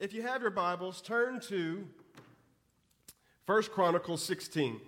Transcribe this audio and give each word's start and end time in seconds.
If 0.00 0.14
you 0.14 0.22
have 0.22 0.40
your 0.40 0.50
Bibles, 0.50 1.02
turn 1.02 1.40
to 1.40 1.86
1 3.44 3.62
Chronicles 3.64 4.24
16. 4.24 4.80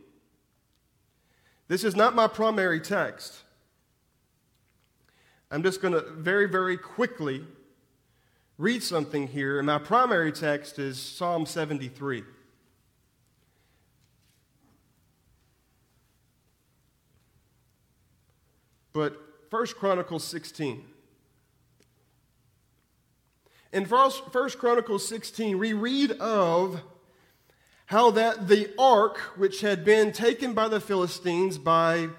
This 1.69 1.85
is 1.85 1.95
not 1.95 2.15
my 2.15 2.27
primary 2.27 2.81
text. 2.81 3.43
I'm 5.51 5.62
just 5.62 5.83
going 5.83 5.93
to 5.93 6.01
very, 6.12 6.48
very 6.48 6.79
quickly 6.79 7.45
read 8.56 8.83
something 8.83 9.29
here. 9.29 9.59
And 9.59 9.67
my 9.67 9.77
primary 9.77 10.33
text 10.33 10.79
is 10.79 10.98
Psalm 10.98 11.44
73. 11.44 12.24
But 18.95 19.20
1 19.51 19.66
Chronicles 19.79 20.24
16. 20.24 20.87
In 23.73 23.87
1 23.87 24.11
Chronicles 24.59 25.09
16, 25.09 25.59
we 25.59 25.73
read 25.73 26.11
of 26.13 26.83
how 27.87 28.11
that 28.11 28.47
the 28.47 28.71
ark, 28.79 29.17
which 29.37 29.63
had 29.63 29.83
been 29.83 30.13
taken 30.13 30.53
by 30.53 30.69
the 30.69 30.79
Philistines 30.79 31.57
by 31.57 32.11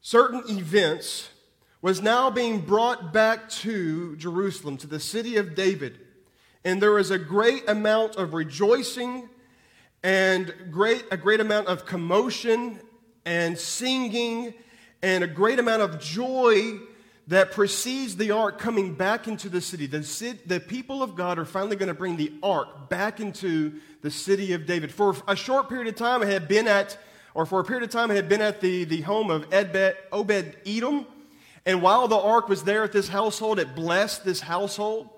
certain 0.00 0.44
events, 0.48 1.30
was 1.82 2.00
now 2.00 2.30
being 2.30 2.60
brought 2.60 3.12
back 3.12 3.48
to 3.48 4.14
Jerusalem, 4.14 4.76
to 4.76 4.86
the 4.86 5.00
city 5.00 5.36
of 5.36 5.56
David. 5.56 5.98
And 6.64 6.80
there 6.80 6.92
was 6.92 7.10
a 7.10 7.18
great 7.18 7.68
amount 7.68 8.14
of 8.14 8.34
rejoicing 8.34 9.28
and 10.04 10.54
great, 10.70 11.06
a 11.10 11.16
great 11.16 11.40
amount 11.40 11.66
of 11.66 11.86
commotion 11.86 12.78
and 13.24 13.58
singing 13.58 14.54
and 15.02 15.24
a 15.24 15.28
great 15.28 15.58
amount 15.58 15.82
of 15.82 16.00
joy 16.00 16.78
that 17.26 17.52
precedes 17.52 18.16
the 18.16 18.32
ark 18.32 18.58
coming 18.58 18.94
back 18.94 19.28
into 19.28 19.48
the 19.48 19.60
city. 19.60 19.86
The, 19.86 20.38
the 20.46 20.60
people 20.60 21.02
of 21.02 21.14
God 21.14 21.38
are 21.38 21.44
finally 21.44 21.76
going 21.76 21.88
to 21.88 21.94
bring 21.94 22.16
the 22.16 22.32
ark 22.42 22.88
back 22.88 23.20
into 23.20 23.74
the 24.02 24.10
city 24.10 24.52
of 24.52 24.66
David. 24.66 24.92
For 24.92 25.14
a 25.28 25.36
short 25.36 25.68
period 25.68 25.88
of 25.88 25.94
time, 25.94 26.22
it 26.22 26.28
had 26.28 26.48
been 26.48 26.66
at, 26.66 26.98
or 27.34 27.46
for 27.46 27.60
a 27.60 27.64
period 27.64 27.84
of 27.84 27.90
time, 27.90 28.10
it 28.10 28.16
had 28.16 28.28
been 28.28 28.42
at 28.42 28.60
the, 28.60 28.84
the 28.84 29.02
home 29.02 29.30
of 29.30 29.48
Edbed, 29.52 29.96
Obed 30.12 30.56
Edom. 30.66 31.06
And 31.66 31.82
while 31.82 32.08
the 32.08 32.18
ark 32.18 32.48
was 32.48 32.64
there 32.64 32.82
at 32.84 32.92
this 32.92 33.08
household, 33.08 33.58
it 33.58 33.74
blessed 33.74 34.24
this 34.24 34.40
household. 34.40 35.08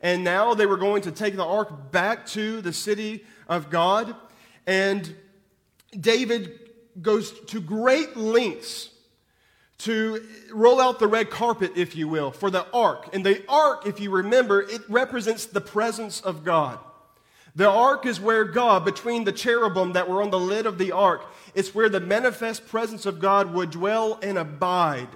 And 0.00 0.24
now 0.24 0.54
they 0.54 0.66
were 0.66 0.76
going 0.76 1.02
to 1.02 1.12
take 1.12 1.36
the 1.36 1.44
ark 1.44 1.92
back 1.92 2.26
to 2.26 2.60
the 2.60 2.72
city 2.72 3.24
of 3.48 3.70
God. 3.70 4.14
And 4.66 5.14
David 5.98 6.58
goes 7.00 7.32
to 7.46 7.60
great 7.60 8.16
lengths 8.16 8.91
to 9.82 10.24
roll 10.52 10.80
out 10.80 10.98
the 11.00 11.08
red 11.08 11.28
carpet, 11.28 11.72
if 11.76 11.96
you 11.96 12.06
will, 12.06 12.30
for 12.30 12.50
the 12.50 12.66
ark. 12.72 13.08
And 13.12 13.26
the 13.26 13.42
ark, 13.48 13.86
if 13.86 13.98
you 13.98 14.10
remember, 14.10 14.62
it 14.62 14.82
represents 14.88 15.46
the 15.46 15.60
presence 15.60 16.20
of 16.20 16.44
God. 16.44 16.78
The 17.56 17.68
ark 17.68 18.06
is 18.06 18.20
where 18.20 18.44
God, 18.44 18.84
between 18.84 19.24
the 19.24 19.32
cherubim 19.32 19.92
that 19.92 20.08
were 20.08 20.22
on 20.22 20.30
the 20.30 20.38
lid 20.38 20.66
of 20.66 20.78
the 20.78 20.92
ark, 20.92 21.26
it's 21.54 21.74
where 21.74 21.88
the 21.88 22.00
manifest 22.00 22.66
presence 22.68 23.06
of 23.06 23.18
God 23.18 23.52
would 23.52 23.70
dwell 23.70 24.18
and 24.22 24.38
abide. 24.38 25.08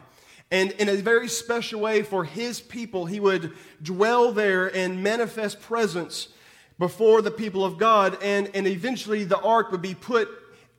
And 0.50 0.72
in 0.72 0.88
a 0.88 0.96
very 0.96 1.28
special 1.28 1.80
way 1.80 2.02
for 2.02 2.24
his 2.24 2.60
people, 2.60 3.06
he 3.06 3.20
would 3.20 3.52
dwell 3.82 4.32
there 4.32 4.74
and 4.74 5.02
manifest 5.02 5.60
presence 5.60 6.28
before 6.78 7.22
the 7.22 7.30
people 7.30 7.64
of 7.64 7.78
God. 7.78 8.18
And, 8.20 8.50
and 8.52 8.66
eventually 8.66 9.24
the 9.24 9.40
ark 9.40 9.70
would 9.70 9.82
be 9.82 9.94
put 9.94 10.28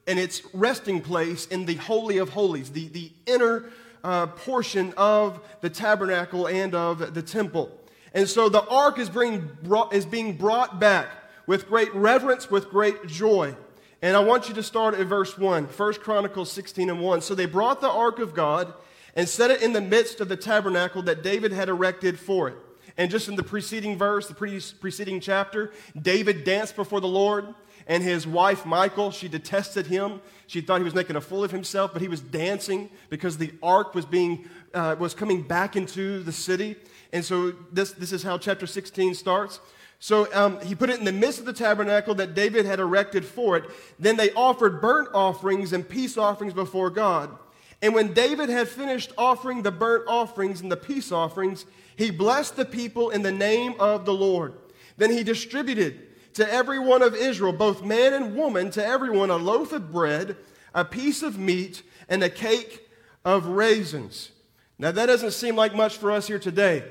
in 0.08 0.18
its 0.18 0.42
resting 0.54 1.02
place 1.02 1.46
in 1.48 1.66
the 1.66 1.76
Holy 1.76 2.18
of 2.18 2.30
Holies, 2.30 2.72
the, 2.72 2.88
the 2.88 3.12
inner 3.26 3.66
uh, 4.04 4.28
portion 4.28 4.94
of 4.96 5.40
the 5.62 5.70
tabernacle 5.70 6.48
and 6.48 6.74
of 6.74 7.14
the 7.14 7.22
temple. 7.22 7.70
And 8.14 8.28
so 8.28 8.48
the 8.50 8.66
ark 8.68 8.98
is 9.00 9.10
being, 9.10 9.50
brought, 9.64 9.94
is 9.94 10.06
being 10.06 10.38
brought 10.38 10.80
back 10.80 11.10
with 11.46 11.68
great 11.68 11.94
reverence, 11.94 12.50
with 12.50 12.70
great 12.70 13.06
joy. 13.08 13.56
And 14.02 14.16
I 14.16 14.20
want 14.22 14.48
you 14.48 14.56
to 14.56 14.64
start 14.64 14.96
at 14.96 15.06
verse 15.08 15.38
1, 15.38 15.66
1 15.66 15.94
Chronicles 15.96 16.52
16 16.52 16.90
and 16.90 17.02
1. 17.02 17.22
So 17.22 17.36
they 17.36 17.46
brought 17.46 17.82
the 17.82 17.90
ark 17.90 18.20
of 18.20 18.34
God 18.34 18.74
and 19.16 19.28
set 19.28 19.52
it 19.52 19.62
in 19.62 19.74
the 19.74 19.82
midst 19.82 20.22
of 20.22 20.30
the 20.30 20.38
tabernacle 20.38 21.02
that 21.04 21.24
David 21.24 21.52
had 21.52 21.68
erected 21.68 22.20
for 22.20 22.48
it. 22.48 22.56
And 22.98 23.12
just 23.12 23.28
in 23.28 23.36
the 23.36 23.44
preceding 23.44 23.98
verse, 23.98 24.28
the 24.28 24.34
pre- 24.34 24.62
preceding 24.80 25.20
chapter, 25.20 25.72
David 26.00 26.44
danced 26.44 26.76
before 26.76 27.02
the 27.02 27.08
Lord 27.08 27.54
and 27.88 28.04
his 28.04 28.28
wife, 28.28 28.66
Michal, 28.66 29.12
she 29.12 29.30
detested 29.30 29.88
him. 29.88 30.22
She 30.46 30.60
thought 30.60 30.80
he 30.80 30.84
was 30.84 30.94
making 30.94 31.16
a 31.16 31.22
fool 31.22 31.44
of 31.44 31.52
himself, 31.52 31.94
but 31.94 32.02
he 32.02 32.10
was 32.10 32.20
dancing 32.20 32.90
because 33.10 33.38
the 33.38 33.54
ark 33.64 33.96
was, 33.96 34.06
being, 34.06 34.48
uh, 34.74 34.98
was 35.00 35.14
coming 35.14 35.42
back 35.42 35.78
into 35.78 36.22
the 36.24 36.34
city. 36.34 36.76
And 37.14 37.24
so 37.24 37.52
this, 37.72 37.94
this 37.94 38.12
is 38.12 38.24
how 38.24 38.38
chapter 38.38 38.68
16 38.68 39.16
starts. 39.16 39.62
So 40.00 40.32
um, 40.34 40.60
he 40.62 40.76
put 40.76 40.90
it 40.90 41.00
in 41.00 41.06
the 41.06 41.14
midst 41.14 41.40
of 41.40 41.46
the 41.46 41.54
tabernacle 41.54 42.14
that 42.16 42.36
David 42.36 42.66
had 42.66 42.80
erected 42.80 43.26
for 43.26 43.56
it. 43.56 43.64
Then 43.98 44.18
they 44.18 44.32
offered 44.34 44.82
burnt 44.82 45.10
offerings 45.14 45.72
and 45.72 45.88
peace 45.88 46.18
offerings 46.18 46.54
before 46.54 46.90
God. 46.90 47.36
And 47.82 47.94
when 47.94 48.14
David 48.14 48.50
had 48.50 48.68
finished 48.68 49.14
offering 49.18 49.62
the 49.62 49.72
burnt 49.72 50.06
offerings 50.08 50.62
and 50.62 50.72
the 50.72 50.78
peace 50.78 51.12
offerings, 51.12 51.66
he 51.96 52.12
blessed 52.12 52.58
the 52.58 52.66
people 52.66 53.12
in 53.12 53.22
the 53.22 53.32
name 53.32 53.76
of 53.80 54.06
the 54.06 54.14
Lord. 54.14 54.54
Then 54.98 55.12
he 55.12 55.24
distributed 55.24 56.07
to 56.38 56.54
every 56.54 56.78
one 56.78 57.02
of 57.02 57.16
Israel, 57.16 57.52
both 57.52 57.84
man 57.84 58.14
and 58.14 58.36
woman, 58.36 58.70
to 58.70 58.86
everyone 58.86 59.32
a 59.32 59.38
loaf 59.38 59.72
of 59.72 59.92
bread, 59.92 60.38
a 60.72 60.86
piece 60.86 61.24
of 61.24 61.40
meat, 61.40 61.82
and 62.10 62.24
a 62.24 62.30
cake 62.30 62.88
of 63.26 63.48
raisins. 63.48 64.30
Now, 64.78 64.92
that 64.92 65.08
doesn't 65.08 65.32
seem 65.32 65.56
like 65.56 65.74
much 65.74 65.98
for 65.98 66.12
us 66.12 66.28
here 66.28 66.38
today, 66.38 66.84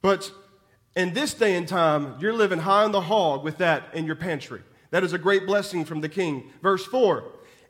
but 0.00 0.32
in 0.94 1.12
this 1.12 1.34
day 1.34 1.54
and 1.54 1.68
time, 1.68 2.16
you're 2.18 2.32
living 2.32 2.60
high 2.60 2.84
on 2.84 2.92
the 2.92 3.02
hog 3.02 3.44
with 3.44 3.58
that 3.58 3.90
in 3.92 4.06
your 4.06 4.16
pantry. 4.16 4.62
That 4.90 5.04
is 5.04 5.12
a 5.12 5.18
great 5.18 5.44
blessing 5.44 5.84
from 5.84 6.00
the 6.00 6.08
king. 6.08 6.50
Verse 6.62 6.86
4 6.86 7.24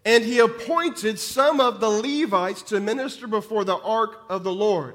And 0.04 0.22
he 0.22 0.38
appointed 0.38 1.18
some 1.18 1.58
of 1.58 1.80
the 1.80 1.91
Levites 1.91 2.62
to 2.62 2.78
minister 2.78 3.26
before 3.26 3.64
the 3.64 3.78
ark 3.78 4.20
of 4.28 4.44
the 4.44 4.53
Lord, 4.53 4.94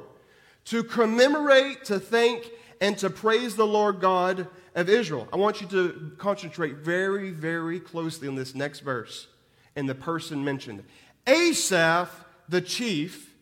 to 0.66 0.86
commemorate, 0.86 1.84
to 1.86 2.00
thank, 2.00 2.50
and 2.80 2.98
to 3.00 3.10
praise 3.10 3.58
the 3.58 3.68
Lord 3.68 4.00
God 4.00 4.48
of 4.76 4.90
Israel. 4.90 5.28
I 5.32 5.38
want 5.38 5.62
you 5.62 5.68
to 5.68 6.12
concentrate 6.18 6.78
very, 6.78 7.32
very 7.32 7.80
closely 7.80 8.28
on 8.28 8.36
this 8.36 8.56
next 8.56 8.82
verse 8.82 9.28
and 9.76 9.88
the 9.88 9.96
person 9.96 10.44
mentioned. 10.44 10.84
Asaph, 11.28 12.10
the 12.50 12.62
chief, 12.62 13.36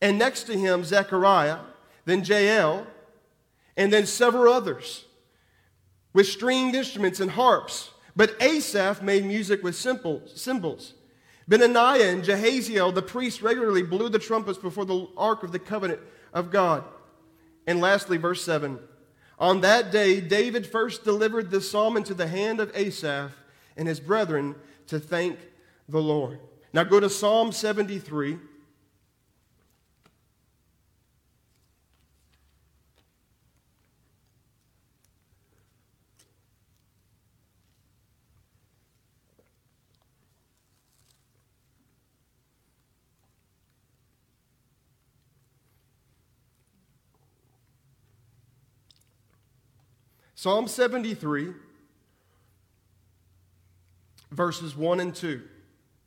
and 0.00 0.18
next 0.18 0.44
to 0.44 0.56
him, 0.56 0.84
Zechariah, 0.84 1.58
then 2.04 2.22
Jeiel, 2.22 2.86
and 3.76 3.92
then 3.92 4.06
several 4.06 4.52
others 4.52 5.04
with 6.12 6.26
stringed 6.26 6.74
instruments 6.74 7.20
and 7.20 7.30
harps. 7.30 7.90
But 8.14 8.34
Asaph 8.40 9.02
made 9.02 9.24
music 9.24 9.62
with 9.62 9.76
simple, 9.76 10.22
cymbals. 10.26 10.94
Benaiah 11.48 12.10
and 12.10 12.24
Jehaziel, 12.24 12.94
the 12.94 13.02
priests, 13.02 13.42
regularly 13.42 13.82
blew 13.82 14.08
the 14.08 14.18
trumpets 14.18 14.58
before 14.58 14.84
the 14.84 15.06
ark 15.16 15.42
of 15.42 15.52
the 15.52 15.58
covenant 15.58 16.00
of 16.32 16.50
God. 16.50 16.82
And 17.66 17.80
lastly, 17.80 18.16
verse 18.16 18.42
7 18.42 18.78
on 19.38 19.60
that 19.60 19.92
day, 19.92 20.20
David 20.20 20.66
first 20.66 21.04
delivered 21.04 21.50
the 21.50 21.60
psalm 21.60 21.96
into 21.96 22.14
the 22.14 22.26
hand 22.26 22.60
of 22.60 22.74
Asaph 22.74 23.32
and 23.76 23.86
his 23.86 24.00
brethren 24.00 24.54
to 24.86 24.98
thank 24.98 25.38
the 25.88 26.00
Lord. 26.00 26.40
Now 26.72 26.84
go 26.84 27.00
to 27.00 27.10
Psalm 27.10 27.52
73. 27.52 28.38
Psalm 50.38 50.68
73, 50.68 51.48
verses 54.30 54.76
1 54.76 55.00
and 55.00 55.14
2. 55.14 55.40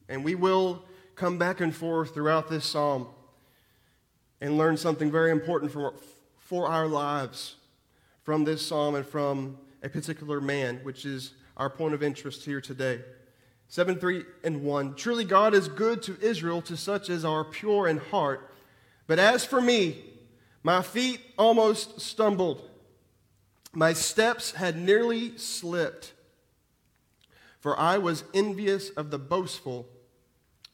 And 0.07 0.23
we 0.23 0.35
will 0.35 0.83
come 1.15 1.39
back 1.39 1.61
and 1.61 1.75
forth 1.75 2.13
throughout 2.13 2.47
this 2.47 2.63
psalm 2.63 3.07
and 4.39 4.55
learn 4.55 4.77
something 4.77 5.09
very 5.09 5.31
important 5.31 5.71
for, 5.71 5.95
for 6.37 6.67
our 6.67 6.85
lives 6.85 7.55
from 8.21 8.43
this 8.43 8.63
psalm 8.63 8.93
and 8.93 9.03
from 9.03 9.57
a 9.81 9.89
particular 9.89 10.39
man, 10.39 10.79
which 10.83 11.05
is 11.05 11.33
our 11.57 11.69
point 11.69 11.95
of 11.95 12.03
interest 12.03 12.45
here 12.45 12.61
today. 12.61 13.01
7 13.67 13.97
3 13.97 14.25
and 14.43 14.61
1. 14.61 14.93
Truly, 14.93 15.25
God 15.25 15.55
is 15.55 15.67
good 15.67 16.03
to 16.03 16.15
Israel, 16.21 16.61
to 16.61 16.77
such 16.77 17.09
as 17.09 17.25
are 17.25 17.43
pure 17.43 17.87
in 17.87 17.97
heart. 17.97 18.53
But 19.07 19.17
as 19.17 19.43
for 19.43 19.59
me, 19.59 20.03
my 20.61 20.83
feet 20.83 21.19
almost 21.35 21.99
stumbled. 21.99 22.68
My 23.71 23.93
steps 23.93 24.51
had 24.53 24.77
nearly 24.77 25.37
slipped, 25.37 26.13
for 27.59 27.79
I 27.79 27.97
was 27.97 28.23
envious 28.33 28.89
of 28.91 29.11
the 29.11 29.19
boastful 29.19 29.87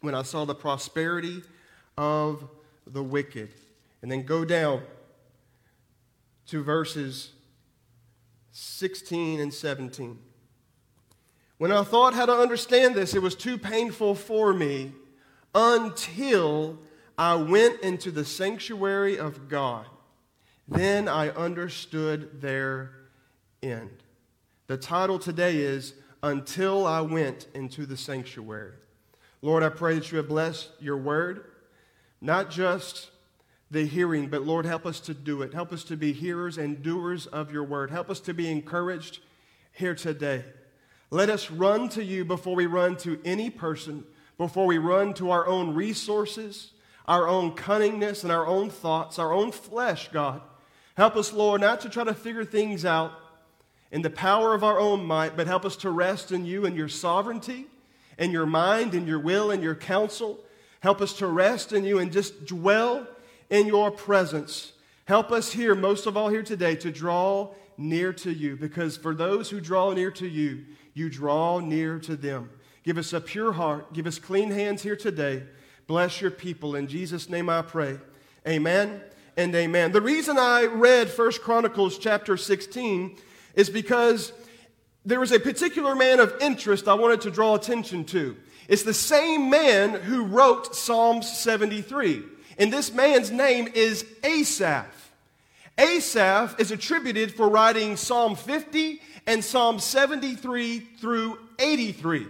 when 0.02 0.16
I 0.16 0.22
saw 0.22 0.46
the 0.46 0.56
prosperity 0.56 1.44
of 1.98 2.48
the 2.88 3.04
wicked. 3.04 3.54
And 4.02 4.12
then 4.12 4.24
go 4.24 4.46
down 4.46 4.84
to 6.48 6.64
verses 6.64 7.32
16 8.52 9.40
and 9.40 9.54
17. 9.54 10.20
When 11.58 11.72
I 11.72 11.84
thought 11.84 12.14
how 12.14 12.26
to 12.26 12.34
understand 12.34 12.96
this, 12.96 13.14
it 13.14 13.22
was 13.22 13.36
too 13.36 13.58
painful 13.58 14.16
for 14.16 14.54
me 14.54 14.92
until 15.54 16.78
I 17.18 17.36
went 17.36 17.82
into 17.82 18.12
the 18.12 18.26
sanctuary 18.26 19.18
of 19.18 19.48
God. 19.48 19.88
Then 20.68 21.08
I 21.08 21.30
understood 21.30 22.42
their 22.42 22.92
end. 23.62 23.92
The 24.68 24.78
title 24.78 25.20
today 25.20 25.58
is 25.58 25.94
Until 26.24 26.88
I 26.88 27.02
Went 27.02 27.48
into 27.54 27.86
the 27.86 27.98
Sanctuary. 27.98 28.74
Lord, 29.42 29.62
I 29.62 29.70
pray 29.70 29.96
that 29.96 30.12
you 30.12 30.18
have 30.18 30.28
blessed 30.28 30.70
your 30.80 30.98
word, 30.98 31.46
not 32.20 32.50
just 32.50 33.12
the 33.70 33.86
hearing, 33.86 34.30
but 34.30 34.42
Lord, 34.42 34.66
help 34.66 34.88
us 34.88 35.00
to 35.02 35.14
do 35.14 35.44
it. 35.44 35.54
Help 35.54 35.72
us 35.72 35.84
to 35.84 35.96
be 35.96 36.14
hearers 36.14 36.58
and 36.58 36.82
doers 36.82 37.28
of 37.28 37.52
your 37.52 37.64
word. 37.64 37.92
Help 37.92 38.10
us 38.10 38.20
to 38.22 38.34
be 38.34 38.50
encouraged 38.50 39.20
here 39.72 39.94
today. 39.94 40.44
Let 41.12 41.30
us 41.30 41.52
run 41.52 41.90
to 41.90 42.04
you 42.04 42.26
before 42.26 42.56
we 42.56 42.66
run 42.66 42.96
to 42.98 43.20
any 43.24 43.52
person, 43.52 44.04
before 44.40 44.66
we 44.66 44.80
run 44.80 45.14
to 45.16 45.30
our 45.30 45.46
own 45.46 45.76
resources, 45.76 46.72
our 47.08 47.28
own 47.28 47.52
cunningness, 47.52 48.24
and 48.24 48.32
our 48.32 48.48
own 48.48 48.72
thoughts, 48.72 49.20
our 49.20 49.32
own 49.32 49.52
flesh, 49.52 50.10
God. 50.12 50.42
Help 50.96 51.18
us, 51.18 51.34
Lord, 51.34 51.62
not 51.62 51.82
to 51.82 51.90
try 51.90 52.04
to 52.06 52.14
figure 52.14 52.46
things 52.46 52.86
out 52.86 53.12
in 53.92 54.02
the 54.02 54.10
power 54.10 54.54
of 54.54 54.64
our 54.64 54.80
own 54.80 55.06
might, 55.06 55.36
but 55.36 55.48
help 55.48 55.66
us 55.66 55.76
to 55.78 55.90
rest 55.90 56.32
in 56.32 56.46
you 56.46 56.66
and 56.66 56.76
your 56.76 56.88
sovereignty 56.88 57.68
and 58.18 58.32
your 58.32 58.46
mind 58.46 58.94
and 58.94 59.08
your 59.08 59.20
will 59.20 59.52
and 59.52 59.62
your 59.62 59.76
counsel. 59.76 60.40
Help 60.80 61.02
us 61.02 61.14
to 61.14 61.28
rest 61.28 61.74
in 61.74 61.84
you 61.84 62.00
and 62.00 62.12
just 62.12 62.46
dwell 62.46 63.06
in 63.50 63.68
your 63.68 63.92
presence. 63.92 64.72
Help 65.06 65.32
us 65.32 65.52
here, 65.52 65.76
most 65.76 66.06
of 66.08 66.16
all 66.16 66.30
here 66.30 66.44
today, 66.44 66.76
to 66.76 66.92
draw 66.92 67.54
near 67.78 68.14
to 68.14 68.32
you, 68.32 68.56
because 68.56 68.96
for 68.96 69.14
those 69.14 69.50
who 69.50 69.60
draw 69.60 69.92
near 69.92 70.10
to 70.10 70.28
you, 70.28 70.66
you 70.94 71.10
draw 71.10 71.60
near 71.60 72.00
to 72.00 72.16
them. 72.16 72.50
Give 72.84 72.98
us 72.98 73.12
a 73.12 73.20
pure 73.20 73.52
heart. 73.52 73.92
Give 73.94 74.08
us 74.08 74.18
clean 74.18 74.50
hands 74.50 74.82
here 74.82 74.96
today. 74.96 75.44
Bless 75.88 76.22
your 76.22 76.32
people. 76.32 76.76
In 76.76 76.88
Jesus' 76.88 77.30
name 77.30 77.50
I 77.50 77.62
pray. 77.64 78.00
Amen 78.48 79.02
and 79.38 79.54
amen. 79.56 79.92
The 79.92 80.02
reason 80.02 80.38
I 80.38 80.66
read 80.66 81.10
First 81.10 81.42
Chronicles 81.42 81.98
chapter 81.98 82.38
16 82.38 83.18
is 83.56 83.70
because 83.70 84.32
there 85.06 85.20
was 85.20 85.32
a 85.32 85.40
particular 85.40 85.96
man 85.96 86.20
of 86.20 86.36
interest 86.42 86.88
I 86.88 86.94
wanted 86.94 87.22
to 87.22 87.32
draw 87.32 87.56
attention 87.56 88.06
to. 88.06 88.36
It's 88.68 88.84
the 88.84 88.94
same 88.94 89.50
man 89.50 89.94
who 89.94 90.26
wrote 90.26 90.76
Psalms 90.76 91.32
73. 91.32 92.24
And 92.58 92.72
this 92.72 92.94
man's 92.94 93.32
name 93.32 93.68
is 93.74 94.06
Asaph. 94.24 95.12
Asaph 95.78 96.56
is 96.60 96.72
attributed 96.72 97.34
for 97.34 97.50
writing 97.50 97.98
Psalm 97.98 98.36
50 98.36 99.02
and 99.28 99.44
Psalm 99.44 99.80
73 99.80 100.80
through 100.80 101.38
83. 101.60 102.28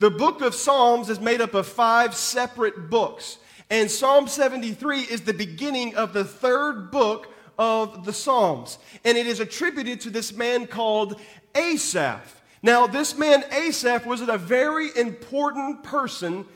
The 0.00 0.10
book 0.10 0.40
of 0.40 0.54
Psalms 0.54 1.08
is 1.08 1.20
made 1.20 1.40
up 1.40 1.54
of 1.54 1.66
five 1.66 2.14
separate 2.14 2.90
books, 2.90 3.38
and 3.70 3.90
Psalm 3.90 4.28
73 4.28 5.00
is 5.00 5.22
the 5.22 5.34
beginning 5.34 5.94
of 5.96 6.12
the 6.12 6.24
third 6.24 6.90
book 6.90 7.32
of 7.58 8.04
the 8.04 8.12
Psalms, 8.12 8.78
and 9.04 9.16
it 9.16 9.26
is 9.26 9.40
attributed 9.40 10.00
to 10.02 10.10
this 10.10 10.32
man 10.32 10.66
called 10.66 11.20
Asaph. 11.54 12.42
Now, 12.62 12.86
this 12.86 13.16
man 13.16 13.44
Asaph 13.50 14.06
was 14.06 14.20
a 14.20 14.38
very 14.38 14.88
important 14.96 15.82
person 15.82 16.46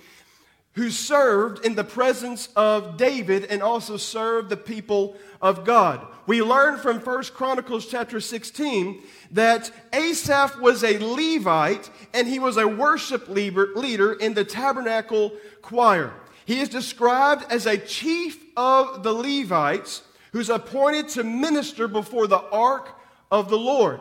who 0.76 0.91
served 0.91 1.64
in 1.64 1.75
the 1.75 1.85
presence 1.85 2.50
of 2.55 2.99
David 2.99 3.47
and 3.47 3.62
also 3.62 3.97
served 3.97 4.50
the 4.50 4.56
people 4.58 5.17
of 5.41 5.64
God. 5.64 6.06
We 6.26 6.43
learn 6.43 6.79
from 6.79 7.00
1 7.00 7.25
Chronicles 7.35 7.87
chapter 7.87 8.20
16 8.20 9.03
that 9.31 9.70
Asaph 9.93 10.58
was 10.61 10.85
a 10.85 10.99
Levite 10.99 11.88
and 12.12 12.29
he 12.29 12.38
was 12.38 12.58
a 12.58 12.69
worship 12.69 13.26
leader 13.29 14.12
in 14.12 14.35
the 14.35 14.44
tabernacle 14.44 15.32
choir. 15.62 16.12
He 16.46 16.60
is 16.60 16.69
described 16.69 17.44
as 17.50 17.66
a 17.66 17.76
chief 17.76 18.43
of 18.56 19.02
the 19.02 19.12
Levites 19.12 20.02
who's 20.31 20.48
appointed 20.48 21.08
to 21.10 21.25
minister 21.25 21.88
before 21.88 22.28
the 22.28 22.40
ark 22.50 22.88
of 23.32 23.50
the 23.50 23.58
Lord. 23.58 24.00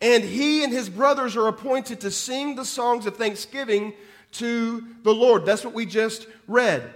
And 0.00 0.24
he 0.24 0.64
and 0.64 0.72
his 0.72 0.88
brothers 0.88 1.36
are 1.36 1.46
appointed 1.46 2.00
to 2.00 2.10
sing 2.10 2.56
the 2.56 2.64
songs 2.64 3.06
of 3.06 3.16
thanksgiving 3.16 3.94
to 4.32 4.84
the 5.04 5.14
Lord. 5.14 5.46
That's 5.46 5.64
what 5.64 5.74
we 5.74 5.86
just 5.86 6.26
read. 6.48 6.92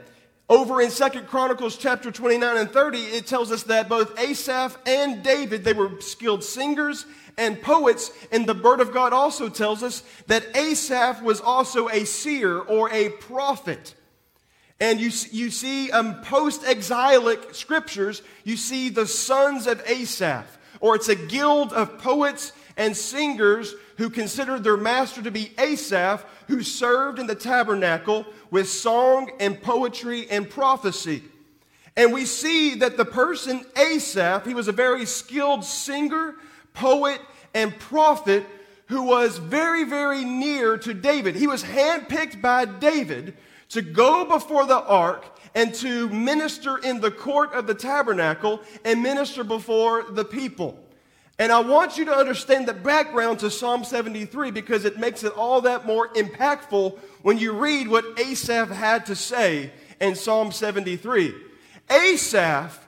Over 0.49 0.83
in 0.83 0.91
Second 0.91 1.29
Chronicles 1.29 1.77
chapter 1.77 2.11
29 2.11 2.57
and 2.57 2.69
30, 2.69 2.99
it 2.99 3.29
tells 3.29 3.53
us 3.53 3.63
that 3.65 3.89
both 3.89 4.19
Asaph 4.19 4.77
and 4.85 5.23
David, 5.23 5.63
they 5.63 5.73
were 5.73 6.01
skilled 6.01 6.43
singers 6.43 7.07
and 7.39 7.63
poets. 7.63 8.11
And 8.33 8.45
the 8.45 8.55
Word 8.55 8.81
of 8.81 8.93
God 8.93 9.13
also 9.13 9.49
tells 9.49 9.85
us 9.85 10.03
that 10.27 10.45
Asaph 10.57 11.23
was 11.23 11.41
also 11.41 11.89
a 11.89 12.05
seer 12.05 12.59
or 12.59 12.91
a 12.91 13.11
prophet. 13.11 13.95
And 14.81 14.99
you, 14.99 15.11
you 15.31 15.51
see 15.51 15.91
um, 15.91 16.23
post 16.23 16.63
exilic 16.67 17.55
scriptures, 17.55 18.23
you 18.45 18.57
see 18.57 18.89
the 18.89 19.07
sons 19.07 19.67
of 19.67 19.83
Asaph, 19.87 20.59
or 20.81 20.97
it's 20.97 21.11
a 21.11 21.15
guild 21.15 21.75
of 21.75 21.99
poets 21.99 22.53
and 22.79 22.97
singers 22.97 23.75
who 23.99 24.09
considered 24.09 24.65
their 24.65 24.79
master 24.79 25.21
to 25.21 25.31
be 25.31 25.53
Asaph, 25.59 26.25
who 26.49 26.63
served 26.63 27.19
in 27.19 27.27
the 27.27 27.35
tabernacle 27.35 28.25
with 28.51 28.71
song 28.71 29.31
and 29.39 29.61
poetry 29.61 30.27
and 30.31 30.49
prophecy. 30.49 31.23
And 31.95 32.15
we 32.15 32.25
see 32.25 32.77
that 32.77 32.97
the 32.97 33.05
person 33.05 33.67
Asaph, 33.77 34.47
he 34.47 34.55
was 34.55 34.69
a 34.69 34.73
very 34.73 35.05
skilled 35.05 35.65
singer, 35.65 36.37
poet, 36.73 37.21
and 37.53 37.79
prophet 37.79 38.47
who 38.87 39.03
was 39.03 39.37
very, 39.37 39.85
very 39.85 40.25
near 40.25 40.79
to 40.79 40.95
David. 40.95 41.37
He 41.37 41.47
was 41.47 41.63
handpicked 41.63 42.41
by 42.41 42.65
David 42.65 43.37
to 43.71 43.83
go 43.83 44.25
before 44.25 44.67
the 44.67 44.81
ark 44.81 45.25
and 45.55 45.75
to 45.75 46.09
minister 46.11 46.79
in 46.79 47.01
the 47.01 47.11
court 47.11 47.53
of 47.55 47.67
the 47.67 47.75
tabernacle 47.75 48.61
and 48.85 49.03
minister 49.03 49.43
before 49.43 50.05
the 50.05 50.25
people. 50.25 50.79
And 51.39 51.51
I 51.51 51.61
want 51.61 51.97
you 51.97 52.05
to 52.05 52.15
understand 52.15 52.69
the 52.69 52.75
background 52.75 53.39
to 53.39 53.51
Psalm 53.51 53.83
73 53.83 54.51
because 54.51 54.85
it 54.85 54.99
makes 54.99 55.25
it 55.25 55.33
all 55.33 55.63
that 55.63 55.87
more 55.87 56.09
impactful 56.09 56.99
when 57.23 57.39
you 57.39 57.53
read 57.53 57.89
what 57.89 58.05
Asaph 58.19 58.69
had 58.69 59.07
to 59.07 59.17
say 59.17 59.73
in 60.01 60.15
Psalm 60.15 60.53
73. 60.53 61.35
Asaph, 61.89 62.79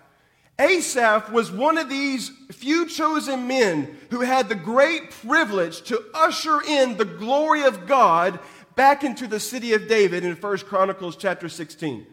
Asaph 0.58 1.31
was 1.31 1.50
one 1.50 1.78
of 1.78 1.88
these 1.88 2.31
few 2.50 2.87
chosen 2.87 3.49
men 3.49 3.96
who 4.11 4.20
had 4.20 4.49
the 4.49 4.55
great 4.55 5.11
privilege 5.11 5.83
to 5.85 6.04
usher 6.14 6.61
in 6.62 6.99
the 6.99 7.06
glory 7.06 7.62
of 7.62 7.87
God 7.87 8.38
back 8.75 9.05
into 9.05 9.26
the 9.26 9.41
city 9.41 9.73
of 9.75 9.88
David 9.88 10.25
in 10.25 10.35
1 10.35 10.59
Chronicles 10.59 11.17
chapter 11.17 11.49
16. 11.49 12.07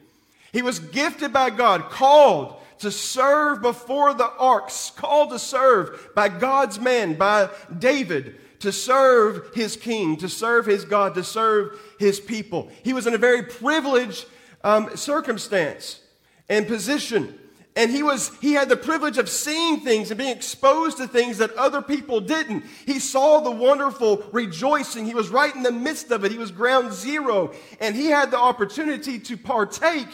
He 0.52 0.62
was 0.62 0.80
gifted 0.80 1.32
by 1.32 1.50
God, 1.50 1.90
called 1.90 2.56
to 2.80 2.92
serve 2.92 3.62
before 3.62 4.14
the 4.14 4.30
ark, 4.38 4.72
called 4.96 5.32
to 5.32 5.40
serve 5.40 6.10
by 6.16 6.30
God's 6.30 6.80
man, 6.80 7.16
by 7.16 7.50
David, 7.78 8.36
to 8.60 8.72
serve 8.72 9.54
his 9.54 9.76
king, 9.76 10.18
to 10.18 10.30
serve 10.30 10.66
his 10.66 10.86
God, 10.86 11.16
to 11.16 11.24
serve 11.24 11.80
his 12.00 12.20
people. 12.20 12.70
He 12.84 12.94
was 12.94 13.08
in 13.08 13.14
a 13.14 13.18
very 13.18 13.44
privileged 13.44 14.26
um, 14.64 14.96
circumstance 14.96 16.02
and 16.50 16.68
position. 16.68 17.39
And 17.80 17.90
he 17.90 18.04
was 18.04 18.30
he 18.42 18.52
had 18.52 18.68
the 18.68 18.76
privilege 18.76 19.18
of 19.18 19.30
seeing 19.30 19.80
things 19.80 20.12
and 20.12 20.18
being 20.18 20.36
exposed 20.36 20.98
to 20.98 21.08
things 21.08 21.38
that 21.38 21.54
other 21.54 21.82
people 21.82 22.20
didn't. 22.20 22.66
He 22.86 23.00
saw 23.00 23.40
the 23.40 23.52
wonderful 23.52 24.22
rejoicing. 24.34 25.06
He 25.06 25.14
was 25.14 25.30
right 25.30 25.56
in 25.56 25.64
the 25.64 25.72
midst 25.72 26.12
of 26.12 26.26
it. 26.26 26.32
He 26.34 26.38
was 26.38 26.52
ground 26.52 26.92
zero. 26.92 27.54
And 27.80 27.96
he 27.96 28.08
had 28.08 28.32
the 28.32 28.38
opportunity 28.38 29.18
to 29.20 29.38
partake 29.38 30.10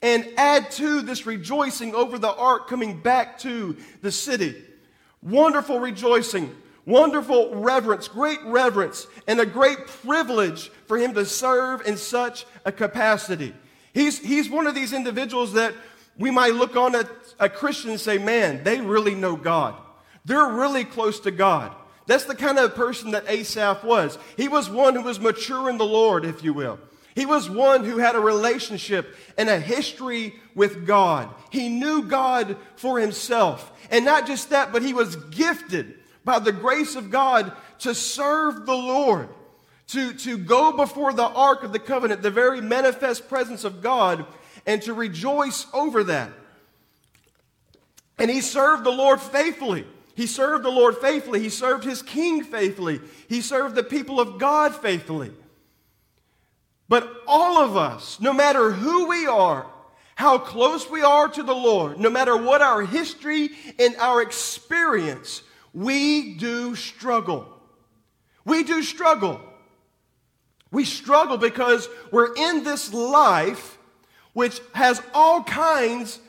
and 0.00 0.28
add 0.36 0.70
to 0.72 1.02
this 1.02 1.26
rejoicing 1.26 1.92
over 1.92 2.20
the 2.20 2.32
ark 2.32 2.68
coming 2.68 3.00
back 3.00 3.40
to 3.40 3.76
the 4.00 4.12
city. 4.12 4.54
Wonderful 5.20 5.80
rejoicing, 5.80 6.54
wonderful 6.86 7.52
reverence, 7.56 8.06
great 8.06 8.38
reverence, 8.44 9.08
and 9.26 9.40
a 9.40 9.46
great 9.46 9.88
privilege 9.88 10.70
for 10.86 10.96
him 10.96 11.14
to 11.14 11.26
serve 11.26 11.84
in 11.84 11.96
such 11.96 12.46
a 12.64 12.70
capacity. 12.70 13.52
He's, 13.92 14.20
he's 14.20 14.48
one 14.48 14.68
of 14.68 14.76
these 14.76 14.92
individuals 14.92 15.54
that 15.54 15.74
we 16.18 16.30
might 16.30 16.54
look 16.54 16.76
on 16.76 16.94
a, 16.94 17.08
a 17.38 17.48
Christian 17.48 17.90
and 17.90 18.00
say, 18.00 18.18
man, 18.18 18.64
they 18.64 18.80
really 18.80 19.14
know 19.14 19.36
God. 19.36 19.74
They're 20.24 20.48
really 20.48 20.84
close 20.84 21.20
to 21.20 21.30
God. 21.30 21.74
That's 22.06 22.24
the 22.24 22.34
kind 22.34 22.58
of 22.58 22.74
person 22.74 23.12
that 23.12 23.28
Asaph 23.28 23.84
was. 23.84 24.18
He 24.36 24.48
was 24.48 24.68
one 24.68 24.94
who 24.94 25.02
was 25.02 25.20
mature 25.20 25.70
in 25.70 25.78
the 25.78 25.84
Lord, 25.84 26.24
if 26.24 26.42
you 26.42 26.52
will. 26.52 26.78
He 27.14 27.26
was 27.26 27.50
one 27.50 27.84
who 27.84 27.98
had 27.98 28.14
a 28.14 28.20
relationship 28.20 29.16
and 29.36 29.48
a 29.48 29.58
history 29.58 30.34
with 30.54 30.86
God. 30.86 31.28
He 31.50 31.68
knew 31.68 32.04
God 32.04 32.56
for 32.76 32.98
himself. 33.00 33.72
And 33.90 34.04
not 34.04 34.26
just 34.26 34.50
that, 34.50 34.72
but 34.72 34.82
he 34.82 34.94
was 34.94 35.16
gifted 35.16 35.94
by 36.24 36.38
the 36.38 36.52
grace 36.52 36.94
of 36.94 37.10
God 37.10 37.52
to 37.80 37.94
serve 37.94 38.66
the 38.66 38.74
Lord, 38.74 39.28
to, 39.88 40.12
to 40.12 40.38
go 40.38 40.72
before 40.72 41.12
the 41.12 41.26
ark 41.26 41.62
of 41.62 41.72
the 41.72 41.78
covenant, 41.78 42.22
the 42.22 42.30
very 42.30 42.60
manifest 42.60 43.28
presence 43.28 43.64
of 43.64 43.82
God, 43.82 44.24
and 44.68 44.82
to 44.82 44.92
rejoice 44.92 45.66
over 45.72 46.04
that. 46.04 46.30
And 48.18 48.30
he 48.30 48.42
served 48.42 48.84
the 48.84 48.90
Lord 48.90 49.18
faithfully. 49.18 49.86
He 50.14 50.26
served 50.26 50.62
the 50.62 50.70
Lord 50.70 50.98
faithfully. 50.98 51.40
He 51.40 51.48
served 51.48 51.84
his 51.84 52.02
king 52.02 52.44
faithfully. 52.44 53.00
He 53.28 53.40
served 53.40 53.74
the 53.74 53.82
people 53.82 54.20
of 54.20 54.38
God 54.38 54.74
faithfully. 54.74 55.32
But 56.86 57.10
all 57.26 57.56
of 57.56 57.78
us, 57.78 58.20
no 58.20 58.34
matter 58.34 58.70
who 58.70 59.08
we 59.08 59.26
are, 59.26 59.66
how 60.16 60.36
close 60.36 60.90
we 60.90 61.02
are 61.02 61.28
to 61.28 61.42
the 61.42 61.54
Lord, 61.54 61.98
no 61.98 62.10
matter 62.10 62.36
what 62.36 62.60
our 62.60 62.82
history 62.82 63.50
and 63.78 63.96
our 63.96 64.20
experience, 64.20 65.42
we 65.72 66.34
do 66.34 66.74
struggle. 66.74 67.48
We 68.44 68.64
do 68.64 68.82
struggle. 68.82 69.40
We 70.70 70.84
struggle 70.84 71.38
because 71.38 71.88
we're 72.10 72.34
in 72.34 72.64
this 72.64 72.92
life 72.92 73.77
which 74.38 74.60
has 74.72 75.02
all 75.14 75.42
kinds, 75.42 76.20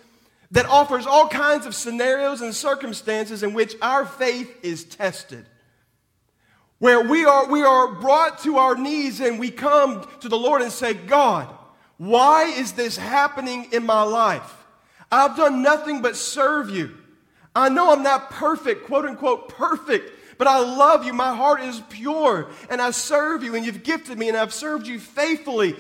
that 0.50 0.66
offers 0.66 1.06
all 1.06 1.28
kinds 1.28 1.68
of 1.68 1.76
scenarios 1.76 2.42
and 2.42 2.56
circumstances 2.56 3.44
in 3.44 3.54
which 3.54 3.76
our 3.84 4.04
faith 4.04 4.52
is 4.64 4.84
tested. 4.84 5.46
Where 6.80 7.02
we 7.02 7.26
are, 7.26 7.48
we 7.48 7.62
are 7.62 7.94
brought 7.94 8.40
to 8.46 8.58
our 8.58 8.76
knees 8.76 9.20
and 9.20 9.38
we 9.38 9.52
come 9.52 10.08
to 10.22 10.28
the 10.28 10.40
Lord 10.40 10.64
and 10.64 10.72
say, 10.72 10.96
God, 10.96 11.56
why 11.98 12.46
is 12.46 12.72
this 12.72 12.98
happening 12.98 13.68
in 13.74 13.86
my 13.86 14.02
life? 14.02 14.56
I've 15.12 15.38
done 15.38 15.62
nothing 15.62 16.02
but 16.02 16.16
serve 16.16 16.72
you. 16.72 16.98
I 17.56 17.70
know 17.70 17.94
I'm 17.94 18.02
not 18.02 18.32
perfect, 18.32 18.88
quote 18.88 19.06
unquote, 19.06 19.50
perfect, 19.50 20.38
but 20.40 20.48
I 20.48 20.58
love 20.58 21.06
you. 21.06 21.14
My 21.14 21.36
heart 21.36 21.62
is 21.62 21.80
pure, 21.90 22.50
and 22.72 22.82
I 22.82 22.90
serve 22.90 23.44
you, 23.44 23.54
and 23.54 23.64
you've 23.64 23.84
gifted 23.84 24.18
me, 24.18 24.30
and 24.30 24.38
I've 24.38 24.52
served 24.52 24.88
you 24.88 24.98
faithfully. 25.00 25.76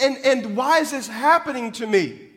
And, 0.00 0.16
and 0.18 0.56
why 0.56 0.78
is 0.78 0.90
this 0.90 1.08
happening 1.08 1.72
to 1.72 1.86
me? 1.86 2.28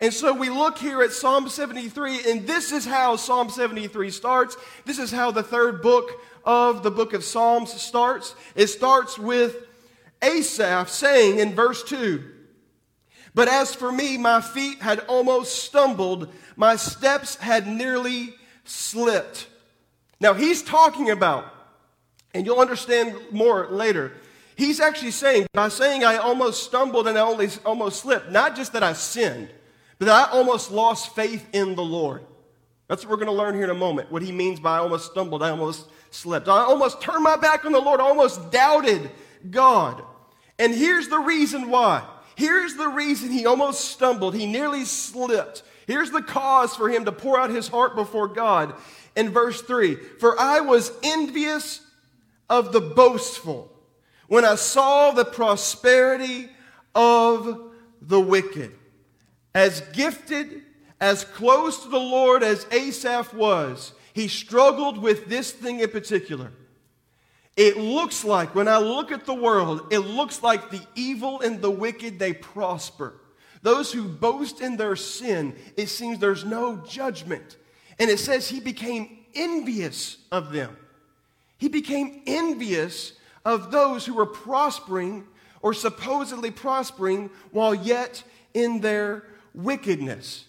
And 0.00 0.14
so 0.14 0.32
we 0.32 0.48
look 0.48 0.78
here 0.78 1.02
at 1.02 1.12
Psalm 1.12 1.48
73, 1.48 2.30
and 2.30 2.46
this 2.46 2.72
is 2.72 2.86
how 2.86 3.16
Psalm 3.16 3.50
73 3.50 4.10
starts. 4.10 4.56
This 4.86 4.98
is 4.98 5.10
how 5.10 5.30
the 5.30 5.42
third 5.42 5.82
book 5.82 6.10
of 6.44 6.82
the 6.82 6.90
book 6.90 7.12
of 7.12 7.22
Psalms 7.22 7.72
starts. 7.80 8.34
It 8.54 8.68
starts 8.68 9.18
with 9.18 9.56
Asaph 10.22 10.88
saying 10.88 11.38
in 11.38 11.54
verse 11.54 11.82
2 11.84 12.24
But 13.34 13.48
as 13.48 13.74
for 13.74 13.92
me, 13.92 14.16
my 14.16 14.40
feet 14.40 14.78
had 14.80 15.00
almost 15.00 15.64
stumbled, 15.64 16.32
my 16.56 16.76
steps 16.76 17.36
had 17.36 17.66
nearly 17.66 18.34
slipped. 18.64 19.48
Now 20.18 20.32
he's 20.32 20.62
talking 20.62 21.10
about, 21.10 21.44
and 22.32 22.46
you'll 22.46 22.60
understand 22.60 23.16
more 23.32 23.66
later. 23.70 24.12
He's 24.60 24.78
actually 24.78 25.12
saying, 25.12 25.46
by 25.54 25.70
saying 25.70 26.04
I 26.04 26.18
almost 26.18 26.64
stumbled 26.64 27.08
and 27.08 27.16
I 27.16 27.22
only, 27.22 27.48
almost 27.64 28.02
slipped, 28.02 28.30
not 28.30 28.54
just 28.54 28.74
that 28.74 28.82
I 28.82 28.92
sinned, 28.92 29.48
but 29.98 30.04
that 30.04 30.28
I 30.28 30.32
almost 30.32 30.70
lost 30.70 31.14
faith 31.14 31.46
in 31.54 31.74
the 31.76 31.82
Lord. 31.82 32.26
That's 32.86 33.02
what 33.02 33.10
we're 33.10 33.24
going 33.24 33.34
to 33.34 33.42
learn 33.42 33.54
here 33.54 33.64
in 33.64 33.70
a 33.70 33.74
moment. 33.74 34.12
What 34.12 34.20
he 34.20 34.32
means 34.32 34.60
by 34.60 34.76
I 34.76 34.80
almost 34.80 35.12
stumbled, 35.12 35.42
I 35.42 35.48
almost 35.48 35.88
slipped. 36.10 36.46
I 36.46 36.58
almost 36.58 37.00
turned 37.00 37.24
my 37.24 37.36
back 37.36 37.64
on 37.64 37.72
the 37.72 37.80
Lord, 37.80 38.00
I 38.00 38.04
almost 38.04 38.50
doubted 38.50 39.10
God. 39.50 40.02
And 40.58 40.74
here's 40.74 41.08
the 41.08 41.20
reason 41.20 41.70
why. 41.70 42.06
Here's 42.34 42.74
the 42.74 42.88
reason 42.88 43.30
he 43.30 43.46
almost 43.46 43.86
stumbled. 43.86 44.34
He 44.34 44.44
nearly 44.44 44.84
slipped. 44.84 45.62
Here's 45.86 46.10
the 46.10 46.20
cause 46.20 46.76
for 46.76 46.90
him 46.90 47.06
to 47.06 47.12
pour 47.12 47.40
out 47.40 47.48
his 47.48 47.68
heart 47.68 47.96
before 47.96 48.28
God 48.28 48.74
in 49.16 49.30
verse 49.30 49.62
3 49.62 49.94
For 49.94 50.38
I 50.38 50.60
was 50.60 50.92
envious 51.02 51.80
of 52.50 52.72
the 52.72 52.82
boastful 52.82 53.69
when 54.30 54.44
I 54.44 54.54
saw 54.54 55.10
the 55.10 55.24
prosperity 55.24 56.50
of 56.94 57.72
the 58.00 58.20
wicked. 58.20 58.70
As 59.56 59.80
gifted, 59.92 60.62
as 61.00 61.24
close 61.24 61.82
to 61.82 61.88
the 61.88 61.98
Lord 61.98 62.44
as 62.44 62.64
Asaph 62.70 63.34
was, 63.34 63.92
he 64.12 64.28
struggled 64.28 64.98
with 64.98 65.26
this 65.26 65.50
thing 65.50 65.80
in 65.80 65.90
particular. 65.90 66.52
It 67.56 67.76
looks 67.76 68.24
like, 68.24 68.54
when 68.54 68.68
I 68.68 68.78
look 68.78 69.10
at 69.10 69.26
the 69.26 69.34
world, 69.34 69.88
it 69.90 69.98
looks 69.98 70.44
like 70.44 70.70
the 70.70 70.86
evil 70.94 71.40
and 71.40 71.60
the 71.60 71.70
wicked, 71.70 72.20
they 72.20 72.32
prosper. 72.32 73.20
Those 73.62 73.92
who 73.92 74.04
boast 74.04 74.60
in 74.60 74.76
their 74.76 74.94
sin, 74.94 75.56
it 75.76 75.88
seems 75.88 76.20
there's 76.20 76.44
no 76.44 76.76
judgment. 76.76 77.56
And 77.98 78.08
it 78.08 78.20
says 78.20 78.48
he 78.48 78.60
became 78.60 79.24
envious 79.34 80.18
of 80.30 80.52
them. 80.52 80.76
He 81.58 81.68
became 81.68 82.22
envious 82.28 83.14
of 83.44 83.70
those 83.70 84.06
who 84.06 84.14
were 84.14 84.26
prospering 84.26 85.26
or 85.62 85.74
supposedly 85.74 86.50
prospering 86.50 87.30
while 87.50 87.74
yet 87.74 88.22
in 88.54 88.80
their 88.80 89.24
wickedness. 89.54 90.44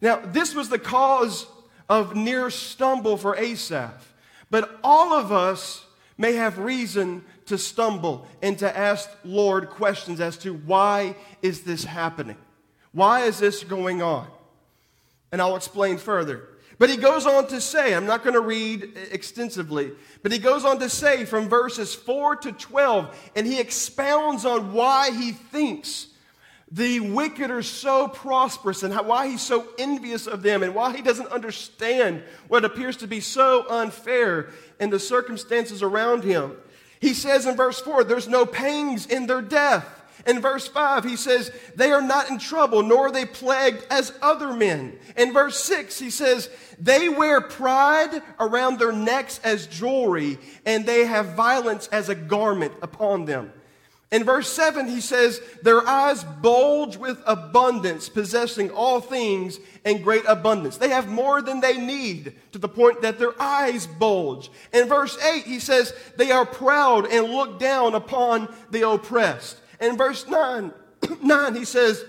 Now, 0.00 0.20
this 0.24 0.54
was 0.54 0.68
the 0.68 0.78
cause 0.78 1.46
of 1.88 2.14
near 2.14 2.50
stumble 2.50 3.16
for 3.16 3.36
Asaph. 3.36 4.14
But 4.50 4.78
all 4.84 5.12
of 5.12 5.32
us 5.32 5.84
may 6.16 6.34
have 6.34 6.58
reason 6.58 7.24
to 7.46 7.58
stumble 7.58 8.26
and 8.42 8.58
to 8.58 8.76
ask 8.76 9.10
Lord 9.24 9.68
questions 9.70 10.20
as 10.20 10.38
to 10.38 10.54
why 10.54 11.16
is 11.42 11.62
this 11.62 11.84
happening? 11.84 12.36
Why 12.92 13.22
is 13.22 13.38
this 13.38 13.64
going 13.64 14.02
on? 14.02 14.28
And 15.32 15.42
I'll 15.42 15.56
explain 15.56 15.98
further. 15.98 16.48
But 16.78 16.90
he 16.90 16.96
goes 16.96 17.26
on 17.26 17.46
to 17.48 17.60
say, 17.60 17.94
I'm 17.94 18.06
not 18.06 18.22
going 18.22 18.34
to 18.34 18.40
read 18.40 18.96
extensively, 19.12 19.92
but 20.22 20.32
he 20.32 20.38
goes 20.38 20.64
on 20.64 20.78
to 20.80 20.88
say 20.88 21.24
from 21.24 21.48
verses 21.48 21.94
4 21.94 22.36
to 22.36 22.52
12, 22.52 23.30
and 23.36 23.46
he 23.46 23.60
expounds 23.60 24.44
on 24.44 24.72
why 24.72 25.10
he 25.10 25.32
thinks 25.32 26.08
the 26.72 26.98
wicked 26.98 27.52
are 27.52 27.62
so 27.62 28.08
prosperous 28.08 28.82
and 28.82 28.92
how, 28.92 29.04
why 29.04 29.28
he's 29.28 29.42
so 29.42 29.68
envious 29.78 30.26
of 30.26 30.42
them 30.42 30.64
and 30.64 30.74
why 30.74 30.94
he 30.94 31.02
doesn't 31.02 31.28
understand 31.28 32.22
what 32.48 32.64
appears 32.64 32.96
to 32.96 33.06
be 33.06 33.20
so 33.20 33.64
unfair 33.70 34.50
in 34.80 34.90
the 34.90 34.98
circumstances 34.98 35.82
around 35.82 36.24
him. 36.24 36.56
He 36.98 37.14
says 37.14 37.46
in 37.46 37.54
verse 37.54 37.80
4, 37.80 38.02
there's 38.02 38.26
no 38.28 38.44
pangs 38.44 39.06
in 39.06 39.26
their 39.26 39.42
death. 39.42 39.86
In 40.26 40.40
verse 40.40 40.66
5, 40.66 41.04
he 41.04 41.16
says, 41.16 41.50
They 41.76 41.92
are 41.92 42.02
not 42.02 42.30
in 42.30 42.38
trouble, 42.38 42.82
nor 42.82 43.08
are 43.08 43.12
they 43.12 43.26
plagued 43.26 43.86
as 43.90 44.12
other 44.22 44.52
men. 44.52 44.98
In 45.16 45.32
verse 45.32 45.62
6, 45.64 45.98
he 45.98 46.10
says, 46.10 46.48
They 46.78 47.08
wear 47.08 47.40
pride 47.40 48.22
around 48.40 48.78
their 48.78 48.92
necks 48.92 49.40
as 49.44 49.66
jewelry, 49.66 50.38
and 50.64 50.86
they 50.86 51.04
have 51.04 51.34
violence 51.34 51.88
as 51.88 52.08
a 52.08 52.14
garment 52.14 52.72
upon 52.80 53.26
them. 53.26 53.52
In 54.14 54.22
verse 54.22 54.48
7, 54.52 54.86
he 54.86 55.00
says, 55.00 55.40
Their 55.62 55.86
eyes 55.86 56.22
bulge 56.22 56.96
with 56.96 57.20
abundance, 57.26 58.08
possessing 58.08 58.70
all 58.70 59.00
things 59.00 59.58
in 59.84 60.02
great 60.02 60.24
abundance. 60.28 60.76
They 60.76 60.90
have 60.90 61.08
more 61.08 61.42
than 61.42 61.60
they 61.60 61.78
need 61.78 62.34
to 62.52 62.58
the 62.58 62.68
point 62.68 63.02
that 63.02 63.18
their 63.18 63.34
eyes 63.42 63.88
bulge. 63.88 64.50
In 64.72 64.88
verse 64.88 65.18
8, 65.20 65.44
he 65.44 65.58
says, 65.58 65.92
They 66.16 66.30
are 66.30 66.46
proud 66.46 67.06
and 67.06 67.26
look 67.26 67.58
down 67.58 67.94
upon 67.94 68.54
the 68.70 68.88
oppressed. 68.88 69.58
In 69.84 69.96
verse 69.96 70.26
9, 70.26 70.72
9 71.22 71.54
he 71.54 71.64
says, 71.64 72.04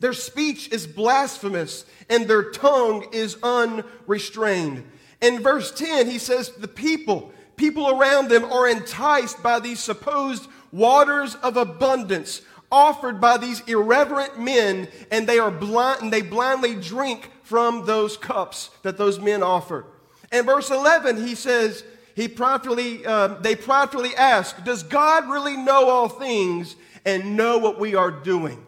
Their 0.00 0.12
speech 0.12 0.68
is 0.72 0.86
blasphemous 0.86 1.84
and 2.10 2.26
their 2.26 2.50
tongue 2.50 3.06
is 3.12 3.36
unrestrained. 3.42 4.84
In 5.20 5.40
verse 5.40 5.70
10, 5.70 6.10
he 6.10 6.18
says, 6.18 6.50
The 6.50 6.68
people, 6.68 7.32
people 7.56 7.88
around 7.88 8.28
them 8.28 8.44
are 8.44 8.68
enticed 8.68 9.42
by 9.42 9.60
these 9.60 9.78
supposed 9.78 10.48
waters 10.72 11.36
of 11.36 11.56
abundance 11.56 12.42
offered 12.72 13.20
by 13.20 13.36
these 13.38 13.60
irreverent 13.68 14.40
men, 14.40 14.88
and 15.12 15.28
they 15.28 15.38
are 15.38 15.52
blind 15.52 16.02
and 16.02 16.12
they 16.12 16.22
blindly 16.22 16.74
drink 16.74 17.30
from 17.44 17.86
those 17.86 18.16
cups 18.16 18.70
that 18.82 18.98
those 18.98 19.20
men 19.20 19.44
offer. 19.44 19.84
In 20.32 20.44
verse 20.44 20.70
11, 20.70 21.24
he 21.24 21.36
says, 21.36 21.84
he 22.14 22.28
pridefully, 22.28 23.04
uh, 23.04 23.28
they 23.40 23.56
pridefully 23.56 24.14
ask, 24.14 24.62
Does 24.64 24.82
God 24.82 25.28
really 25.28 25.56
know 25.56 25.88
all 25.88 26.08
things 26.08 26.76
and 27.04 27.36
know 27.36 27.58
what 27.58 27.78
we 27.78 27.94
are 27.94 28.10
doing? 28.10 28.64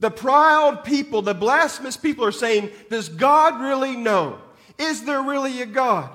The 0.00 0.10
proud 0.10 0.82
people, 0.82 1.22
the 1.22 1.34
blasphemous 1.34 1.96
people 1.96 2.24
are 2.24 2.32
saying, 2.32 2.70
Does 2.90 3.08
God 3.08 3.60
really 3.60 3.96
know? 3.96 4.38
Is 4.78 5.04
there 5.04 5.22
really 5.22 5.62
a 5.62 5.66
God? 5.66 6.10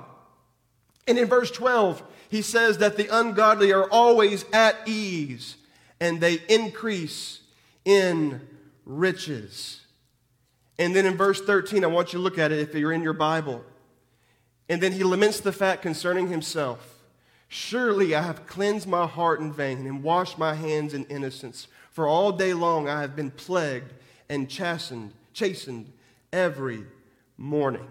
And 1.06 1.18
in 1.18 1.26
verse 1.26 1.50
12, 1.50 2.02
he 2.28 2.42
says 2.42 2.78
that 2.78 2.96
the 2.96 3.08
ungodly 3.16 3.72
are 3.72 3.88
always 3.90 4.44
at 4.52 4.76
ease 4.86 5.56
and 6.00 6.20
they 6.20 6.42
increase 6.48 7.40
in 7.84 8.40
riches. 8.84 9.80
And 10.78 10.94
then 10.94 11.06
in 11.06 11.16
verse 11.16 11.40
13, 11.40 11.82
I 11.84 11.86
want 11.86 12.12
you 12.12 12.18
to 12.18 12.22
look 12.22 12.38
at 12.38 12.52
it 12.52 12.58
if 12.58 12.74
you're 12.74 12.92
in 12.92 13.02
your 13.02 13.14
Bible. 13.14 13.64
And 14.68 14.82
then 14.82 14.92
he 14.92 15.04
laments 15.04 15.40
the 15.40 15.52
fact 15.52 15.82
concerning 15.82 16.28
himself 16.28 16.94
Surely 17.50 18.14
I 18.14 18.20
have 18.20 18.46
cleansed 18.46 18.86
my 18.86 19.06
heart 19.06 19.40
in 19.40 19.50
vain 19.50 19.86
and 19.86 20.02
washed 20.02 20.36
my 20.36 20.52
hands 20.52 20.92
in 20.92 21.06
innocence. 21.06 21.66
For 21.90 22.06
all 22.06 22.30
day 22.30 22.52
long 22.52 22.88
I 22.88 23.00
have 23.00 23.16
been 23.16 23.30
plagued 23.30 23.94
and 24.28 24.50
chastened, 24.50 25.12
chastened 25.32 25.90
every 26.30 26.84
morning. 27.38 27.88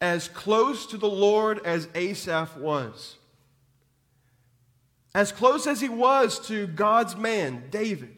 as 0.00 0.28
close 0.28 0.86
to 0.86 0.96
the 0.96 1.10
Lord 1.10 1.60
as 1.64 1.88
Asaph 1.94 2.56
was, 2.56 3.16
as 5.14 5.30
close 5.32 5.66
as 5.66 5.80
he 5.80 5.88
was 5.88 6.38
to 6.46 6.66
God's 6.66 7.16
man, 7.16 7.64
David, 7.70 8.16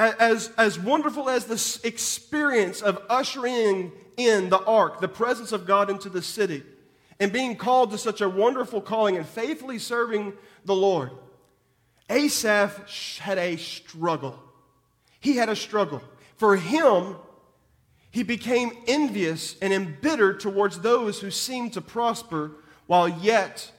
as, 0.00 0.50
as 0.56 0.78
wonderful 0.78 1.28
as 1.28 1.44
this 1.44 1.82
experience 1.84 2.80
of 2.80 3.02
ushering 3.08 3.92
in 4.16 4.50
the 4.50 4.62
ark, 4.64 5.00
the 5.00 5.08
presence 5.08 5.52
of 5.52 5.66
God 5.66 5.90
into 5.90 6.08
the 6.08 6.22
city, 6.22 6.62
and 7.18 7.32
being 7.32 7.56
called 7.56 7.90
to 7.90 7.98
such 7.98 8.20
a 8.20 8.28
wonderful 8.28 8.80
calling 8.80 9.16
and 9.16 9.26
faithfully 9.26 9.78
serving 9.78 10.32
the 10.64 10.74
Lord, 10.74 11.10
Asaph 12.08 13.18
had 13.18 13.38
a 13.38 13.56
struggle. 13.56 14.38
He 15.20 15.36
had 15.36 15.48
a 15.48 15.56
struggle. 15.56 16.02
For 16.36 16.56
him, 16.56 17.16
he 18.10 18.22
became 18.22 18.72
envious 18.88 19.54
and 19.62 19.72
embittered 19.72 20.40
towards 20.40 20.80
those 20.80 21.20
who 21.20 21.30
seemed 21.30 21.74
to 21.74 21.80
prosper 21.80 22.52
while 22.86 23.08
yet 23.08 23.70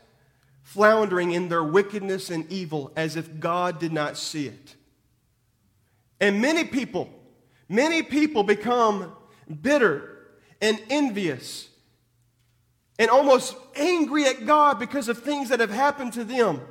floundering 0.64 1.32
in 1.32 1.50
their 1.50 1.64
wickedness 1.64 2.30
and 2.30 2.50
evil 2.50 2.94
as 2.96 3.18
if 3.18 3.40
God 3.40 3.80
did 3.80 3.92
not 3.92 4.16
see 4.16 4.48
it. 4.48 4.76
And 6.22 6.40
many 6.40 6.64
people, 6.64 7.10
many 7.68 8.04
people 8.04 8.44
become 8.44 9.12
bitter 9.62 10.20
and 10.62 10.80
envious 10.92 11.68
and 13.00 13.10
almost 13.10 13.58
angry 13.76 14.26
at 14.26 14.46
God 14.46 14.78
because 14.78 15.10
of 15.10 15.24
things 15.24 15.50
that 15.50 15.60
have 15.60 15.72
happened 15.72 16.14
to 16.14 16.24
them. 16.24 16.62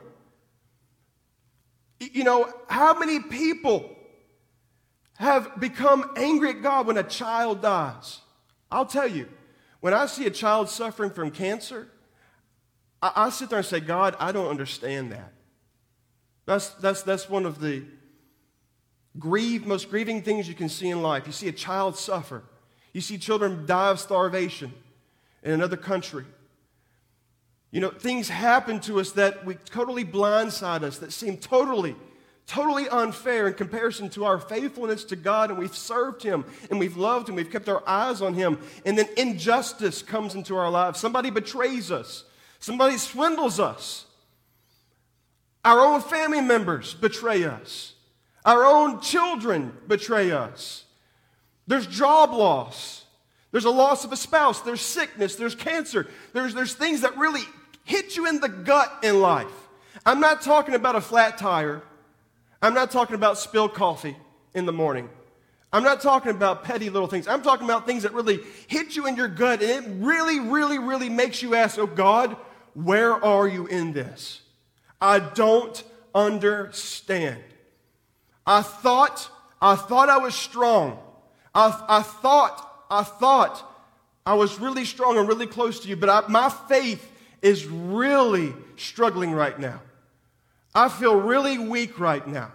You 1.99 2.23
know, 2.23 2.51
how 2.69 2.97
many 2.97 3.19
people 3.19 3.91
have 5.19 5.59
become 5.59 6.13
angry 6.17 6.51
at 6.51 6.63
God 6.63 6.87
when 6.87 6.97
a 6.97 7.03
child 7.03 7.61
dies? 7.61 8.21
I'll 8.71 8.87
tell 8.87 9.09
you, 9.09 9.29
when 9.81 9.93
I 9.93 10.07
see 10.07 10.27
a 10.27 10.31
child 10.31 10.69
suffering 10.69 11.11
from 11.11 11.33
cancer, 11.33 11.89
I, 13.03 13.13
I 13.17 13.31
sit 13.31 13.51
there 13.51 13.59
and 13.59 13.67
say, 13.67 13.81
God, 13.81 14.15
I 14.21 14.31
don't 14.31 14.49
understand 14.49 15.11
that. 15.11 15.33
That's, 16.47 16.69
that's, 16.75 17.03
that's 17.03 17.29
one 17.29 17.47
of 17.47 17.61
the 17.61 17.83
grieve, 19.19 19.67
most 19.67 19.91
grieving 19.91 20.23
things 20.23 20.49
you 20.49 20.55
can 20.55 20.69
see 20.69 20.89
in 20.89 21.03
life. 21.03 21.27
You 21.27 21.33
see 21.33 21.49
a 21.49 21.53
child 21.53 21.97
suffer. 21.97 22.43
You 22.93 23.01
see 23.01 23.19
children 23.19 23.67
die 23.67 23.91
of 23.91 24.01
starvation 24.01 24.73
in 25.43 25.53
another 25.53 25.77
country. 25.77 26.25
You 27.71 27.81
know, 27.81 27.91
things 27.91 28.29
happen 28.29 28.81
to 28.81 28.99
us 28.99 29.13
that 29.13 29.45
we 29.45 29.55
totally 29.55 30.05
blindside 30.05 30.83
us, 30.83 30.99
that 30.99 31.13
seem 31.13 31.37
totally, 31.37 31.95
totally 32.47 32.89
unfair 32.89 33.47
in 33.47 33.55
comparison 33.55 34.09
to 34.11 34.25
our 34.25 34.41
faithfulness 34.41 35.05
to 35.05 35.17
God, 35.17 35.51
and 35.51 35.59
we've 35.59 35.77
served 35.77 36.23
Him, 36.23 36.45
and 36.69 36.81
we've 36.81 36.97
loved 36.97 37.29
Him, 37.29 37.37
we've 37.37 37.51
kept 37.51 37.69
our 37.69 37.83
eyes 37.89 38.23
on 38.23 38.35
Him, 38.35 38.59
and 38.85 38.99
then 38.99 39.09
injustice 39.17 40.03
comes 40.03 40.35
into 40.35 40.57
our 40.57 40.69
lives. 40.69 40.99
Somebody 40.99 41.31
betrays 41.31 41.93
us, 41.93 42.25
somebody 42.59 42.97
swindles 42.97 43.61
us. 43.61 44.07
Our 45.65 45.79
own 45.79 46.01
family 46.01 46.41
members 46.41 46.95
betray 46.95 47.45
us. 47.45 47.95
Our 48.45 48.65
own 48.65 49.01
children 49.01 49.77
betray 49.87 50.31
us. 50.31 50.85
There's 51.67 51.87
job 51.87 52.33
loss. 52.33 53.05
There's 53.53 53.65
a 53.65 53.71
loss 53.71 54.05
of 54.05 54.13
a 54.13 54.17
spouse. 54.17 54.61
There's 54.61 54.81
sickness. 54.81 55.37
There's 55.37 55.55
cancer. 55.55 56.07
There's, 56.33 56.55
there's 56.55 56.75
things 56.75 57.03
that 57.03 57.17
really 57.17 57.43
hit 57.85 58.17
you 58.17 58.27
in 58.27 58.41
the 58.41 58.49
gut 58.49 58.91
in 59.03 59.21
life. 59.21 59.47
I'm 60.07 60.21
not 60.21 60.43
talking 60.43 60.75
about 60.75 60.97
a 60.97 61.01
flat 61.01 61.39
tire. 61.39 61.83
I'm 62.63 62.75
not 62.75 62.91
talking 62.91 63.15
about 63.15 63.39
spilled 63.39 63.75
coffee 63.75 64.17
in 64.55 64.67
the 64.67 64.73
morning. 64.73 65.09
I'm 65.73 65.85
not 65.85 66.01
talking 66.01 66.33
about 66.33 66.65
petty 66.65 66.91
little 66.91 67.09
things. 67.09 67.29
I'm 67.29 67.43
talking 67.43 67.65
about 67.65 67.87
things 67.87 68.03
that 68.03 68.13
really 68.13 68.41
hit 68.67 68.97
you 68.97 69.07
in 69.07 69.17
your 69.17 69.29
gut 69.29 69.63
and 69.63 69.87
it 69.87 70.05
really, 70.05 70.41
really, 70.41 70.79
really 70.79 71.09
makes 71.09 71.43
you 71.43 71.55
ask, 71.55 71.79
oh 71.79 71.87
God, 71.87 72.37
where 72.75 73.13
are 73.25 73.47
you 73.47 73.67
in 73.67 73.93
this? 73.93 74.41
I 75.01 75.21
don't 75.21 75.83
understand. 76.15 77.43
I 78.51 78.63
thought, 78.63 79.31
I 79.63 79.77
thought 79.77 80.09
I 80.09 80.19
was 80.19 80.35
strong. 80.35 80.99
I, 81.55 81.85
I 81.89 82.03
thought, 82.03 82.85
I 82.91 83.05
thought 83.05 83.65
I 84.27 84.35
was 84.35 84.59
really 84.59 84.85
strong 84.85 85.17
and 85.19 85.29
really 85.29 85.47
close 85.47 85.79
to 85.81 85.89
you, 85.89 85.95
but 85.95 86.09
I, 86.09 86.29
my 86.29 86.49
faith 86.69 87.13
is 87.43 87.65
really 87.67 88.53
struggling 88.75 89.31
right 89.31 89.57
now. 89.57 89.81
I 90.75 90.89
feel 90.89 91.15
really 91.15 91.59
weak 91.59 92.01
right 92.01 92.27
now. 92.27 92.51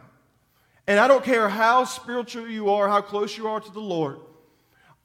And 0.86 0.99
I 0.99 1.08
don't 1.08 1.23
care 1.23 1.47
how 1.47 1.86
spiritual 1.86 2.49
you 2.49 2.71
are, 2.71 2.89
how 2.89 2.99
close 2.99 3.38
you 3.38 3.47
are 3.47 3.62
to 3.62 3.71
the 3.71 3.79
Lord, 3.79 4.19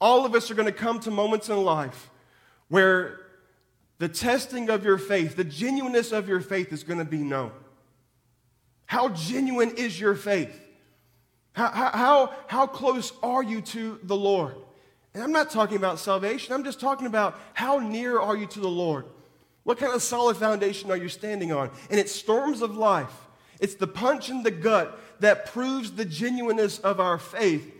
all 0.01 0.25
of 0.25 0.35
us 0.35 0.51
are 0.51 0.55
going 0.55 0.65
to 0.65 0.73
come 0.73 0.99
to 0.99 1.11
moments 1.11 1.47
in 1.47 1.63
life 1.63 2.09
where 2.67 3.17
the 3.99 4.09
testing 4.09 4.69
of 4.69 4.83
your 4.83 4.97
faith, 4.97 5.37
the 5.37 5.45
genuineness 5.45 6.11
of 6.11 6.27
your 6.27 6.41
faith 6.41 6.73
is 6.73 6.83
going 6.83 6.99
to 6.99 7.05
be 7.05 7.19
known. 7.19 7.51
How 8.87 9.07
genuine 9.07 9.71
is 9.77 9.97
your 9.97 10.15
faith? 10.15 10.60
How, 11.53 11.69
how, 11.69 12.33
how 12.47 12.67
close 12.67 13.11
are 13.21 13.43
you 13.43 13.61
to 13.61 13.99
the 14.03 14.15
Lord? 14.15 14.55
And 15.13 15.21
I'm 15.21 15.31
not 15.31 15.49
talking 15.49 15.77
about 15.77 15.99
salvation, 15.99 16.53
I'm 16.53 16.63
just 16.63 16.79
talking 16.79 17.07
about 17.07 17.39
how 17.53 17.79
near 17.79 18.19
are 18.19 18.35
you 18.35 18.45
to 18.47 18.59
the 18.59 18.69
Lord? 18.69 19.05
What 19.63 19.77
kind 19.77 19.93
of 19.93 20.01
solid 20.01 20.37
foundation 20.37 20.89
are 20.89 20.97
you 20.97 21.09
standing 21.09 21.51
on? 21.51 21.69
And 21.89 21.99
it's 21.99 22.11
storms 22.11 22.61
of 22.61 22.75
life. 22.75 23.13
It's 23.59 23.75
the 23.75 23.87
punch 23.87 24.29
in 24.29 24.41
the 24.41 24.51
gut 24.51 24.99
that 25.19 25.45
proves 25.45 25.91
the 25.91 26.05
genuineness 26.05 26.79
of 26.79 26.99
our 26.99 27.19
faith. 27.19 27.71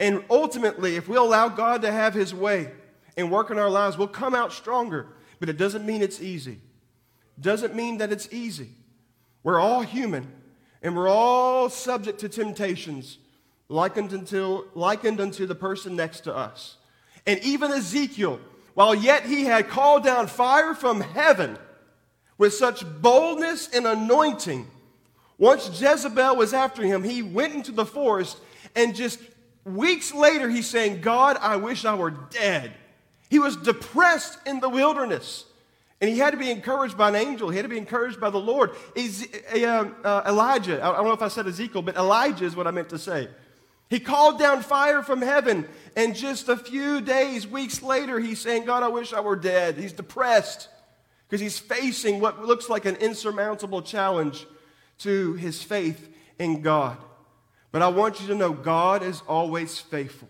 And 0.00 0.24
ultimately, 0.28 0.96
if 0.96 1.08
we 1.08 1.16
allow 1.16 1.48
God 1.48 1.82
to 1.82 1.92
have 1.92 2.14
his 2.14 2.34
way 2.34 2.72
and 3.16 3.30
work 3.30 3.50
in 3.50 3.58
our 3.58 3.70
lives, 3.70 3.96
we'll 3.96 4.08
come 4.08 4.34
out 4.34 4.52
stronger. 4.52 5.06
But 5.38 5.48
it 5.48 5.56
doesn't 5.56 5.86
mean 5.86 6.02
it's 6.02 6.20
easy. 6.20 6.58
Doesn't 7.40 7.76
mean 7.76 7.98
that 7.98 8.10
it's 8.10 8.32
easy. 8.32 8.70
We're 9.44 9.60
all 9.60 9.82
human. 9.82 10.32
And 10.82 10.96
we're 10.96 11.08
all 11.08 11.68
subject 11.68 12.20
to 12.20 12.28
temptations 12.28 13.18
likened 13.68 14.12
unto, 14.12 14.64
likened 14.74 15.20
unto 15.20 15.46
the 15.46 15.54
person 15.54 15.96
next 15.96 16.20
to 16.20 16.34
us. 16.34 16.76
And 17.26 17.38
even 17.40 17.70
Ezekiel, 17.72 18.40
while 18.74 18.94
yet 18.94 19.26
he 19.26 19.44
had 19.44 19.68
called 19.68 20.04
down 20.04 20.26
fire 20.26 20.74
from 20.74 21.00
heaven 21.00 21.58
with 22.38 22.54
such 22.54 22.84
boldness 23.02 23.68
and 23.74 23.86
anointing, 23.86 24.66
once 25.36 25.80
Jezebel 25.80 26.36
was 26.36 26.54
after 26.54 26.82
him, 26.82 27.02
he 27.02 27.22
went 27.22 27.54
into 27.54 27.72
the 27.72 27.84
forest 27.84 28.38
and 28.74 28.94
just 28.94 29.20
weeks 29.64 30.14
later 30.14 30.48
he's 30.48 30.68
saying, 30.68 31.00
God, 31.00 31.36
I 31.40 31.56
wish 31.56 31.84
I 31.84 31.94
were 31.94 32.10
dead. 32.10 32.72
He 33.28 33.38
was 33.38 33.56
depressed 33.56 34.38
in 34.46 34.60
the 34.60 34.68
wilderness. 34.68 35.44
And 36.00 36.08
he 36.08 36.18
had 36.18 36.30
to 36.30 36.36
be 36.36 36.50
encouraged 36.50 36.96
by 36.96 37.08
an 37.08 37.16
angel. 37.16 37.50
He 37.50 37.56
had 37.56 37.64
to 37.64 37.68
be 37.68 37.78
encouraged 37.78 38.20
by 38.20 38.30
the 38.30 38.38
Lord. 38.38 38.70
Um, 38.70 39.96
uh, 40.04 40.22
Elijah, 40.26 40.82
I 40.82 40.92
don't 40.92 41.04
know 41.04 41.12
if 41.12 41.22
I 41.22 41.28
said 41.28 41.46
Ezekiel, 41.46 41.82
but 41.82 41.96
Elijah 41.96 42.44
is 42.44 42.54
what 42.54 42.66
I 42.66 42.70
meant 42.70 42.90
to 42.90 42.98
say. 42.98 43.28
He 43.90 43.98
called 43.98 44.38
down 44.38 44.62
fire 44.62 45.02
from 45.02 45.22
heaven, 45.22 45.66
and 45.96 46.14
just 46.14 46.48
a 46.48 46.56
few 46.56 47.00
days, 47.00 47.46
weeks 47.46 47.82
later, 47.82 48.20
he's 48.20 48.38
saying, 48.38 48.66
God, 48.66 48.82
I 48.82 48.88
wish 48.88 49.14
I 49.14 49.20
were 49.20 49.34
dead. 49.34 49.76
He's 49.76 49.94
depressed 49.94 50.68
because 51.26 51.40
he's 51.40 51.58
facing 51.58 52.20
what 52.20 52.44
looks 52.44 52.68
like 52.68 52.84
an 52.84 52.96
insurmountable 52.96 53.82
challenge 53.82 54.46
to 54.98 55.34
his 55.34 55.62
faith 55.62 56.08
in 56.38 56.60
God. 56.60 56.98
But 57.72 57.82
I 57.82 57.88
want 57.88 58.20
you 58.20 58.26
to 58.28 58.34
know 58.34 58.52
God 58.52 59.02
is 59.02 59.22
always 59.26 59.78
faithful. 59.78 60.28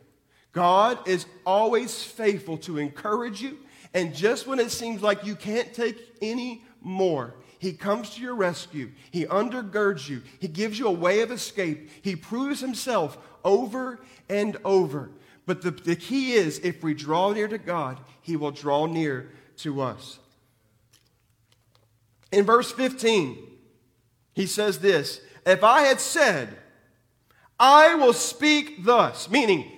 God 0.52 1.06
is 1.06 1.26
always 1.44 2.02
faithful 2.02 2.58
to 2.58 2.78
encourage 2.78 3.42
you 3.42 3.58
and 3.94 4.14
just 4.14 4.46
when 4.46 4.58
it 4.58 4.70
seems 4.70 5.02
like 5.02 5.24
you 5.24 5.34
can't 5.34 5.72
take 5.72 5.98
any 6.20 6.62
more, 6.80 7.34
he 7.58 7.72
comes 7.72 8.10
to 8.10 8.22
your 8.22 8.34
rescue. 8.34 8.90
He 9.10 9.24
undergirds 9.26 10.08
you. 10.08 10.22
He 10.38 10.48
gives 10.48 10.78
you 10.78 10.86
a 10.86 10.92
way 10.92 11.22
of 11.22 11.32
escape. 11.32 11.90
He 12.02 12.14
proves 12.14 12.60
himself 12.60 13.18
over 13.44 13.98
and 14.28 14.56
over. 14.64 15.10
But 15.46 15.62
the, 15.62 15.70
the 15.70 15.96
key 15.96 16.34
is 16.34 16.58
if 16.60 16.82
we 16.82 16.94
draw 16.94 17.32
near 17.32 17.48
to 17.48 17.58
God, 17.58 17.98
he 18.20 18.36
will 18.36 18.50
draw 18.50 18.86
near 18.86 19.30
to 19.58 19.80
us. 19.80 20.18
In 22.30 22.44
verse 22.44 22.70
15, 22.70 23.38
he 24.34 24.46
says 24.46 24.78
this 24.78 25.20
If 25.46 25.64
I 25.64 25.82
had 25.82 26.00
said, 26.00 26.56
I 27.58 27.94
will 27.94 28.12
speak 28.12 28.84
thus, 28.84 29.28
meaning, 29.28 29.70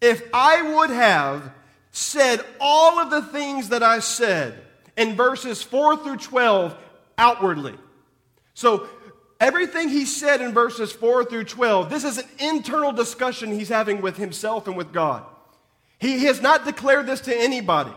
if 0.00 0.22
I 0.34 0.60
would 0.74 0.90
have 0.90 1.50
said 1.94 2.44
all 2.60 2.98
of 2.98 3.08
the 3.08 3.22
things 3.22 3.68
that 3.68 3.84
I 3.84 4.00
said 4.00 4.60
in 4.96 5.14
verses 5.14 5.62
4 5.62 5.98
through 5.98 6.16
12 6.16 6.76
outwardly. 7.16 7.74
So, 8.52 8.88
everything 9.40 9.88
he 9.88 10.04
said 10.04 10.40
in 10.40 10.52
verses 10.52 10.90
4 10.90 11.24
through 11.26 11.44
12, 11.44 11.88
this 11.90 12.02
is 12.02 12.18
an 12.18 12.26
internal 12.40 12.92
discussion 12.92 13.52
he's 13.52 13.68
having 13.68 14.02
with 14.02 14.16
himself 14.16 14.66
and 14.66 14.76
with 14.76 14.92
God. 14.92 15.24
He, 16.00 16.18
he 16.18 16.24
has 16.24 16.42
not 16.42 16.64
declared 16.64 17.06
this 17.06 17.20
to 17.22 17.34
anybody. 17.34 17.92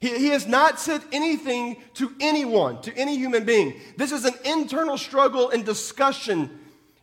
He, 0.00 0.18
he 0.18 0.28
has 0.30 0.48
not 0.48 0.80
said 0.80 1.02
anything 1.12 1.76
to 1.94 2.12
anyone, 2.18 2.82
to 2.82 2.96
any 2.96 3.16
human 3.16 3.44
being. 3.44 3.80
This 3.96 4.10
is 4.10 4.24
an 4.24 4.34
internal 4.44 4.98
struggle 4.98 5.50
and 5.50 5.64
discussion, 5.64 6.58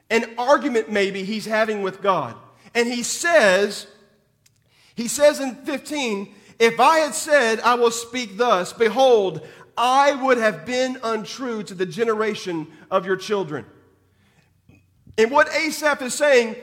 an 0.09 0.25
argument 0.37 0.91
maybe 0.91 1.23
he's 1.23 1.45
having 1.45 1.81
with 1.81 2.01
God. 2.01 2.35
And 2.73 2.89
he 2.89 3.03
says, 3.03 3.87
he 4.95 5.07
says 5.07 5.39
in 5.39 5.55
15, 5.55 6.33
If 6.59 6.79
I 6.79 6.99
had 6.99 7.13
said, 7.13 7.59
I 7.59 7.75
will 7.75 7.91
speak 7.91 8.37
thus, 8.37 8.73
behold, 8.73 9.45
I 9.77 10.13
would 10.13 10.37
have 10.37 10.65
been 10.65 10.97
untrue 11.03 11.63
to 11.63 11.73
the 11.73 11.85
generation 11.85 12.67
of 12.89 13.05
your 13.05 13.17
children. 13.17 13.65
And 15.17 15.31
what 15.31 15.53
Asaph 15.53 16.01
is 16.01 16.13
saying, 16.13 16.55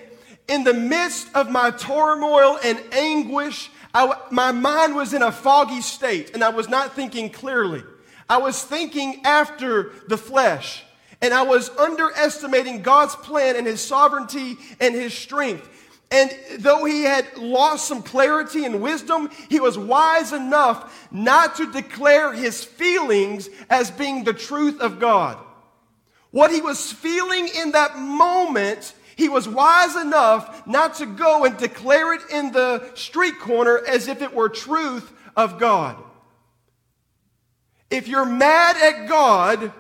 in 0.49 0.65
the 0.65 0.75
midst 0.75 1.29
of 1.35 1.51
my 1.51 1.71
turmoil 1.71 2.59
and 2.63 2.83
anguish, 2.93 3.71
I, 3.95 4.15
my 4.31 4.53
mind 4.53 4.95
was 4.95 5.13
in 5.15 5.23
a 5.23 5.33
foggy 5.33 5.81
state 5.81 6.33
and 6.35 6.43
I 6.43 6.49
was 6.49 6.69
not 6.69 6.95
thinking 6.95 7.31
clearly. 7.31 7.83
I 8.29 8.39
was 8.39 8.63
thinking 8.63 9.23
after 9.25 9.93
the 10.09 10.17
flesh 10.17 10.85
and 11.21 11.33
I 11.33 11.43
was 11.43 11.71
underestimating 11.77 12.83
God's 12.83 13.15
plan 13.17 13.57
and 13.57 13.67
His 13.67 13.81
sovereignty 13.81 14.57
and 14.81 14.95
His 14.95 15.15
strength. 15.15 15.69
And 16.13 16.31
though 16.59 16.85
he 16.85 17.05
had 17.05 17.39
lost 17.39 17.89
some 17.89 18.03
clarity 18.03 18.67
and 18.67 18.83
wisdom, 18.83 19.31
he 19.49 19.61
was 19.61 19.79
wise 19.79 20.35
enough 20.35 21.09
not 21.11 21.57
to 21.57 21.73
declare 21.73 22.35
his 22.35 22.63
feelings 22.63 23.49
as 23.71 23.91
being 23.91 24.23
the 24.23 24.35
truth 24.35 24.79
of 24.79 25.01
God. 25.01 25.39
What 26.31 26.51
he 26.51 26.61
was 26.61 26.93
feeling 26.93 27.49
in 27.57 27.73
that 27.73 27.97
moment, 27.97 28.93
he 29.17 29.31
was 29.31 29.49
wise 29.49 29.97
enough 29.97 30.67
not 30.67 30.97
to 30.97 31.07
go 31.07 31.47
and 31.47 31.57
declare 31.57 32.13
it 32.13 32.21
in 32.31 32.53
the 32.53 32.95
street 32.95 33.39
corner 33.41 33.81
as 33.89 34.07
if 34.07 34.21
it 34.21 34.35
were 34.35 34.51
truth 34.51 35.11
of 35.35 35.59
God. 35.59 35.97
If 37.89 38.07
you're 38.07 38.27
mad 38.27 38.77
at 38.77 39.09
God, 39.09 39.73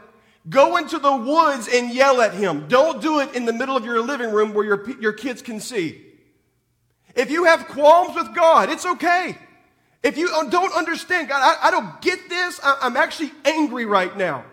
go 0.49 0.79
into 0.79 0.99
the 0.99 1.15
woods 1.15 1.69
and 1.69 1.93
yell 1.93 2.23
at 2.23 2.33
him. 2.33 2.69
Don't 2.69 3.03
do 3.03 3.21
it 3.21 3.35
in 3.35 3.45
the 3.45 3.53
middle 3.53 3.77
of 3.77 3.85
your 3.85 4.01
living 4.01 4.33
room 4.33 4.55
where 4.55 4.65
your, 4.65 4.91
your 4.99 5.13
kids 5.13 5.43
can 5.43 5.61
see. 5.61 6.07
If 7.15 7.31
you 7.31 7.45
have 7.45 7.69
qualms 7.69 8.15
with 8.15 8.35
God, 8.35 8.71
it's 8.71 8.87
okay. 8.87 9.37
If 10.03 10.19
you 10.19 10.31
uh, 10.35 10.45
don't 10.45 10.75
understand 10.75 11.29
God, 11.29 11.41
I, 11.43 11.69
I 11.69 11.71
don't 11.71 12.01
get 12.01 12.29
this. 12.29 12.61
I, 12.63 12.79
I'm 12.83 12.97
actually 12.97 13.33
angry 13.45 13.85
right 13.85 14.17
now. 14.17 14.45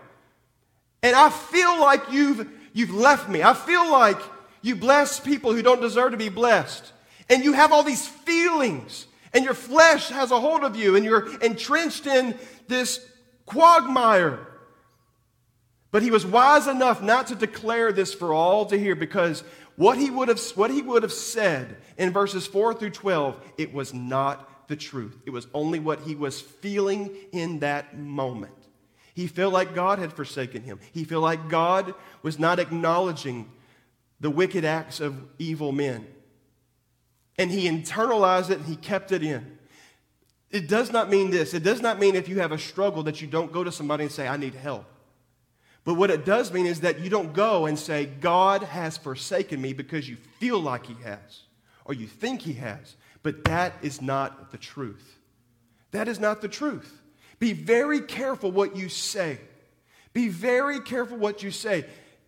And 1.02 1.16
I 1.16 1.30
feel 1.30 1.80
like 1.80 2.12
you've, 2.12 2.48
you've 2.72 2.94
left 2.94 3.28
me. 3.28 3.42
I 3.42 3.54
feel 3.54 3.90
like 3.90 4.18
you 4.62 4.76
bless 4.76 5.18
people 5.18 5.52
who 5.52 5.62
don't 5.62 5.80
deserve 5.80 6.12
to 6.12 6.16
be 6.16 6.28
blessed. 6.28 6.92
And 7.28 7.44
you 7.44 7.52
have 7.52 7.72
all 7.72 7.82
these 7.82 8.06
feelings, 8.06 9.06
and 9.32 9.44
your 9.44 9.54
flesh 9.54 10.08
has 10.08 10.32
a 10.32 10.40
hold 10.40 10.64
of 10.64 10.74
you, 10.76 10.96
and 10.96 11.04
you're 11.04 11.34
entrenched 11.40 12.06
in 12.06 12.36
this 12.66 13.04
quagmire. 13.46 14.46
But 15.92 16.02
he 16.02 16.10
was 16.10 16.26
wise 16.26 16.66
enough 16.66 17.02
not 17.02 17.28
to 17.28 17.34
declare 17.34 17.92
this 17.92 18.14
for 18.14 18.32
all 18.32 18.66
to 18.66 18.78
hear 18.78 18.94
because 18.94 19.42
what 19.80 19.96
he 19.96 20.10
would 20.10 20.28
have, 20.28 20.38
what 20.56 20.70
he 20.70 20.82
would 20.82 21.02
have 21.02 21.12
said 21.12 21.78
in 21.96 22.12
verses 22.12 22.46
4 22.46 22.74
through 22.74 22.90
12, 22.90 23.40
it 23.56 23.72
was 23.72 23.94
not 23.94 24.68
the 24.68 24.76
truth. 24.76 25.16
It 25.24 25.30
was 25.30 25.46
only 25.54 25.78
what 25.78 26.00
he 26.00 26.14
was 26.14 26.38
feeling 26.38 27.16
in 27.32 27.60
that 27.60 27.96
moment. 27.96 28.52
He 29.14 29.26
felt 29.26 29.54
like 29.54 29.74
God 29.74 29.98
had 29.98 30.12
forsaken 30.12 30.64
him. 30.64 30.80
He 30.92 31.04
felt 31.04 31.22
like 31.22 31.48
God 31.48 31.94
was 32.20 32.38
not 32.38 32.58
acknowledging 32.58 33.50
the 34.20 34.28
wicked 34.28 34.66
acts 34.66 35.00
of 35.00 35.16
evil 35.38 35.72
men. 35.72 36.06
And 37.38 37.50
he 37.50 37.66
internalized 37.66 38.50
it 38.50 38.58
and 38.58 38.66
he 38.66 38.76
kept 38.76 39.12
it 39.12 39.22
in. 39.22 39.56
It 40.50 40.68
does 40.68 40.92
not 40.92 41.08
mean 41.08 41.30
this. 41.30 41.54
It 41.54 41.62
does 41.62 41.80
not 41.80 41.98
mean 41.98 42.16
if 42.16 42.28
you 42.28 42.40
have 42.40 42.52
a 42.52 42.58
struggle 42.58 43.02
that 43.04 43.22
you 43.22 43.26
don't 43.26 43.50
go 43.50 43.64
to 43.64 43.72
somebody 43.72 44.04
and 44.04 44.12
say, 44.12 44.28
I 44.28 44.36
need 44.36 44.56
help. 44.56 44.84
But 45.84 45.94
what 45.94 46.10
it 46.10 46.24
does 46.24 46.52
mean 46.52 46.66
is 46.66 46.80
that 46.80 47.00
you 47.00 47.10
don't 47.10 47.32
go 47.32 47.66
and 47.66 47.78
say, 47.78 48.06
God 48.06 48.62
has 48.62 48.96
forsaken 48.96 49.60
me 49.60 49.72
because 49.72 50.08
you 50.08 50.16
feel 50.38 50.60
like 50.60 50.86
He 50.86 50.96
has 51.02 51.42
or 51.84 51.94
you 51.94 52.06
think 52.06 52.42
He 52.42 52.54
has. 52.54 52.96
But 53.22 53.44
that 53.44 53.74
is 53.82 54.00
not 54.00 54.50
the 54.50 54.58
truth. 54.58 55.18
That 55.92 56.08
is 56.08 56.20
not 56.20 56.40
the 56.40 56.48
truth. 56.48 57.00
Be 57.38 57.52
very 57.52 58.00
careful 58.00 58.50
what 58.50 58.76
you 58.76 58.88
say. 58.88 59.38
Be 60.12 60.28
very 60.28 60.80
careful 60.80 61.16
what 61.16 61.42
you 61.42 61.50
say. 61.50 61.86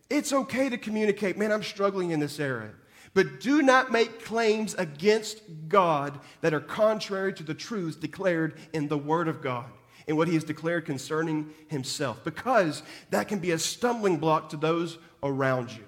It's 0.09 0.33
okay 0.33 0.69
to 0.69 0.79
communicate, 0.79 1.37
man, 1.37 1.53
I'm 1.53 1.63
struggling 1.63 2.11
in 2.11 2.21
this 2.21 2.41
area. 2.41 2.71
But 3.15 3.41
do 3.41 3.61
not 3.61 3.93
make 3.93 4.25
claims 4.25 4.75
against 4.75 5.43
God 5.69 6.19
that 6.41 6.55
are 6.55 6.61
contrary 6.61 7.35
to 7.35 7.43
the 7.43 7.55
truths 7.55 7.97
declared 7.97 8.59
in 8.73 8.89
the 8.89 8.97
Word 8.97 9.29
of 9.29 9.43
God 9.43 9.67
in 10.07 10.17
what 10.17 10.29
he 10.29 10.35
has 10.35 10.45
declared 10.45 10.85
concerning 10.85 11.51
himself, 11.69 12.23
because 12.25 12.83
that 13.11 13.29
can 13.29 13.39
be 13.39 13.53
a 13.53 13.59
stumbling 13.59 14.19
block 14.19 14.49
to 14.51 14.57
those 14.57 14.99
around 15.23 15.71
you. 15.71 15.85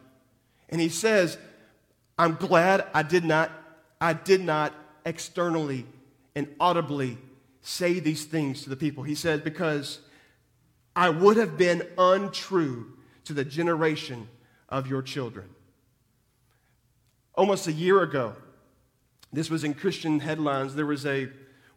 And 0.68 0.80
he 0.80 0.88
says, 0.88 1.38
I'm 2.18 2.34
glad 2.34 2.86
I 2.94 3.02
did 3.02 3.24
not, 3.24 3.50
I 4.00 4.12
did 4.12 4.40
not 4.40 4.72
externally 5.04 5.86
and 6.34 6.48
audibly 6.60 7.18
say 7.62 7.98
these 7.98 8.24
things 8.24 8.62
to 8.62 8.70
the 8.70 8.76
people. 8.76 9.02
He 9.02 9.14
says, 9.14 9.40
because 9.40 10.00
I 10.94 11.08
would 11.08 11.36
have 11.36 11.56
been 11.56 11.86
untrue 11.98 12.92
to 13.24 13.32
the 13.32 13.44
generation 13.44 14.28
of 14.68 14.86
your 14.86 15.02
children. 15.02 15.48
Almost 17.34 17.66
a 17.66 17.72
year 17.72 18.02
ago, 18.02 18.34
this 19.32 19.50
was 19.50 19.64
in 19.64 19.74
Christian 19.74 20.20
headlines, 20.20 20.74
there 20.74 20.86
was 20.86 21.04
a 21.04 21.28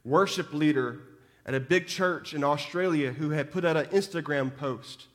worship 0.03 0.53
leader 0.53 1.01
at 1.47 1.55
a 1.55 1.59
big 1.59 1.87
church 1.87 2.33
in 2.33 2.43
Australia 2.43 3.13
who 3.13 3.29
had 3.29 3.51
put 3.51 3.63
out 3.63 3.77
an 3.77 3.85
Instagram 3.85 4.55
post. 4.55 5.07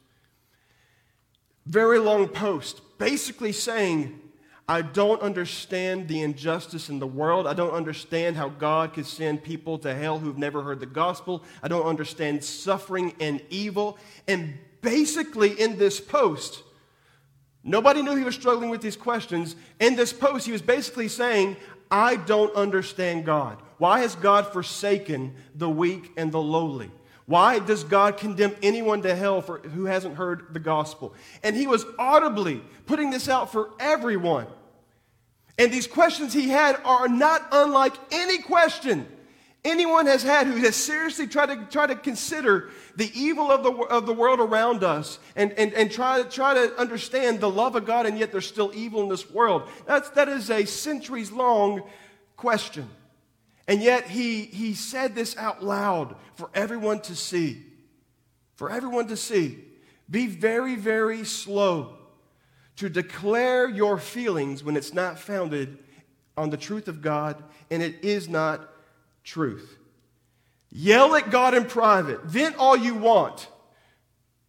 Very 1.67 1.99
long 1.99 2.27
post, 2.27 2.81
basically 2.99 3.53
saying, 3.53 4.19
I 4.67 4.81
don't 4.81 5.21
understand 5.21 6.09
the 6.09 6.23
injustice 6.23 6.89
in 6.89 6.99
the 6.99 7.07
world. 7.07 7.47
I 7.47 7.53
don't 7.53 7.73
understand 7.75 8.37
how 8.37 8.49
God 8.49 8.95
could 8.95 9.07
send 9.07 9.43
people 9.43 9.77
to 9.81 9.95
hell 9.95 10.19
who've 10.19 10.39
never 10.39 10.63
heard 10.63 10.81
the 10.81 10.87
gospel. 10.87 11.45
I 11.63 11.69
don't 11.69 11.85
understand 11.85 12.43
suffering 12.43 13.15
and 13.21 13.43
evil. 13.51 13.99
And 14.27 14.55
basically, 14.81 15.61
in 15.61 15.79
this 15.79 16.01
post, 16.01 16.63
nobody 17.63 18.03
knew 18.03 18.17
he 18.17 18.25
was 18.25 18.35
struggling 18.35 18.71
with 18.71 18.81
these 18.81 18.97
questions. 18.97 19.57
In 19.79 19.95
this 19.95 20.13
post, 20.13 20.47
he 20.47 20.53
was 20.53 20.63
basically 20.63 21.09
saying, 21.09 21.57
I 21.93 22.17
don't 22.17 22.55
understand 22.57 23.27
God. 23.27 23.59
Why 23.77 24.01
has 24.01 24.15
God 24.15 24.51
forsaken 24.51 25.35
the 25.55 25.69
weak 25.69 26.11
and 26.17 26.33
the 26.33 26.41
lowly? 26.41 26.91
Why 27.27 27.59
does 27.59 27.85
God 27.85 28.17
condemn 28.17 28.57
anyone 28.63 29.03
to 29.03 29.15
hell 29.15 29.43
for, 29.43 29.59
who 29.59 29.85
hasn't 29.85 30.17
heard 30.17 30.55
the 30.55 30.59
gospel? 30.59 31.15
And 31.43 31.55
he 31.55 31.67
was 31.67 31.85
audibly 31.99 32.63
putting 32.87 33.11
this 33.11 33.29
out 33.29 33.53
for 33.53 33.71
everyone. 33.79 34.47
And 35.59 35.71
these 35.71 35.87
questions 35.87 36.33
he 36.33 36.49
had 36.49 36.81
are 36.85 37.09
not 37.09 37.47
unlike 37.53 37.95
any 38.11 38.39
question 38.39 39.07
anyone 39.65 40.07
has 40.07 40.23
had 40.23 40.47
who 40.47 40.57
has 40.57 40.77
seriously 40.77 41.27
tried 41.27 41.47
to, 41.47 41.67
try 41.71 41.87
to 41.87 41.95
consider 41.95 42.71
the 42.97 43.11
evil 43.15 43.51
of 43.51 43.63
the, 43.63 43.71
of 43.71 44.07
the 44.07 44.13
world 44.13 44.41
around 44.41 44.83
us 44.83 45.19
and, 45.37 45.53
and, 45.53 45.73
and 45.75 45.91
try, 45.91 46.23
to, 46.23 46.29
try 46.29 46.55
to 46.55 46.77
understand 46.79 47.41
the 47.41 47.51
love 47.51 47.77
of 47.77 47.87
God, 47.87 48.07
and 48.07 48.19
yet 48.19 48.33
there's 48.33 48.47
still 48.47 48.73
evil 48.75 49.03
in 49.03 49.09
this 49.09 49.31
world. 49.31 49.69
That's, 49.87 50.11
that 50.11 50.29
is 50.29 50.51
a 50.51 50.65
centuries 50.65 51.31
long 51.31 51.83
question. 52.37 52.89
And 53.69 53.81
yet 53.81 54.09
he, 54.09 54.43
he 54.43 54.75
said 54.75 55.15
this 55.15 55.37
out 55.37 55.63
loud 55.63 56.17
for 56.35 56.51
everyone 56.55 57.01
to 57.03 57.15
see. 57.15 57.63
For 58.57 58.71
everyone 58.71 59.07
to 59.09 59.17
see. 59.17 59.59
Be 60.11 60.27
very, 60.27 60.75
very 60.75 61.25
slow 61.25 61.97
to 62.77 62.89
declare 62.89 63.69
your 63.69 63.99
feelings 63.99 64.65
when 64.65 64.77
it's 64.77 64.93
not 64.93 65.19
founded 65.19 65.79
on 66.37 66.51
the 66.51 66.57
truth 66.57 66.89
of 66.89 67.01
God 67.01 67.43
and 67.71 67.83
it 67.83 68.05
is 68.05 68.29
not 68.29 68.72
truth. 69.25 69.77
Yell 70.71 71.15
at 71.15 71.31
God 71.31 71.55
in 71.55 71.67
private. 71.67 72.25
Vent 72.25 72.57
all 72.57 72.77
you 72.77 72.95
want. 72.95 73.49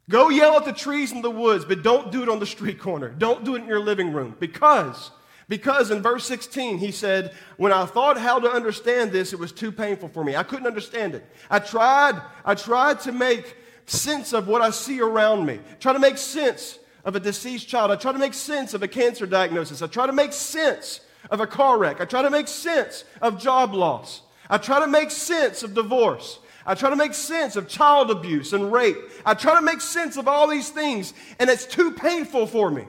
Go 0.10 0.30
yell 0.30 0.58
at 0.58 0.66
the 0.66 0.74
trees 0.74 1.12
in 1.12 1.22
the 1.22 1.32
woods, 1.32 1.66
but 1.66 1.84
don't 1.84 2.12
do 2.12 2.24
it 2.24 2.30
on 2.30 2.40
the 2.40 2.46
street 2.46 2.80
corner. 2.80 3.10
Don't 3.10 3.44
do 3.44 3.56
it 3.56 3.62
in 3.62 3.68
your 3.68 3.80
living 3.80 4.14
room 4.14 4.36
because 4.40 5.12
because 5.50 5.92
in 5.92 6.02
verse 6.02 6.26
16, 6.26 6.78
he 6.78 6.92
said, 6.92 7.34
When 7.58 7.72
I 7.72 7.86
thought 7.86 8.18
how 8.18 8.40
to 8.40 8.50
understand 8.50 9.12
this, 9.12 9.34
it 9.34 9.40
was 9.40 9.52
too 9.52 9.72
painful 9.72 10.10
for 10.10 10.24
me. 10.24 10.36
I 10.36 10.44
couldn't 10.44 10.68
understand 10.68 11.16
it. 11.16 11.26
I 11.50 11.60
tried, 11.60 12.22
I 12.46 12.56
tried 12.56 13.02
to 13.02 13.12
make 13.12 13.58
sense 13.86 14.34
of 14.34 14.48
what 14.48 14.62
I 14.62 14.70
see 14.70 15.02
around 15.02 15.46
me, 15.46 15.60
try 15.80 15.94
to 15.94 16.00
make 16.00 16.18
sense 16.18 16.80
of 17.04 17.16
a 17.16 17.20
deceased 17.20 17.68
child. 17.68 17.92
I 17.92 17.98
try 17.98 18.14
to 18.14 18.20
make 18.20 18.34
sense 18.34 18.74
of 18.74 18.82
a 18.82 18.88
cancer 18.88 19.26
diagnosis. 19.26 19.82
I 19.82 19.88
try 19.88 20.08
to 20.08 20.14
make 20.14 20.32
sense 20.32 21.02
of 21.30 21.42
a 21.42 21.48
car 21.48 21.78
wreck. 21.78 22.00
I 22.00 22.06
try 22.06 22.22
to 22.22 22.30
make 22.30 22.48
sense 22.48 23.04
of 23.22 23.42
job 23.42 23.74
loss. 23.74 24.22
I 24.54 24.60
try 24.60 24.80
to 24.82 24.88
make 24.88 25.10
sense 25.10 25.64
of 25.64 25.74
divorce. 25.74 26.38
I 26.64 26.76
try 26.76 26.92
to 26.92 26.96
make 26.96 27.16
sense 27.16 27.56
of 27.56 27.68
child 27.68 28.12
abuse 28.12 28.54
and 28.54 28.72
rape. 28.72 28.98
I 29.26 29.34
try 29.34 29.56
to 29.56 29.64
make 29.64 29.82
sense 29.82 30.16
of 30.16 30.28
all 30.28 30.48
these 30.48 30.70
things, 30.70 31.16
and 31.40 31.50
it's 31.50 31.66
too 31.66 31.90
painful 31.90 32.46
for 32.46 32.70
me. 32.70 32.86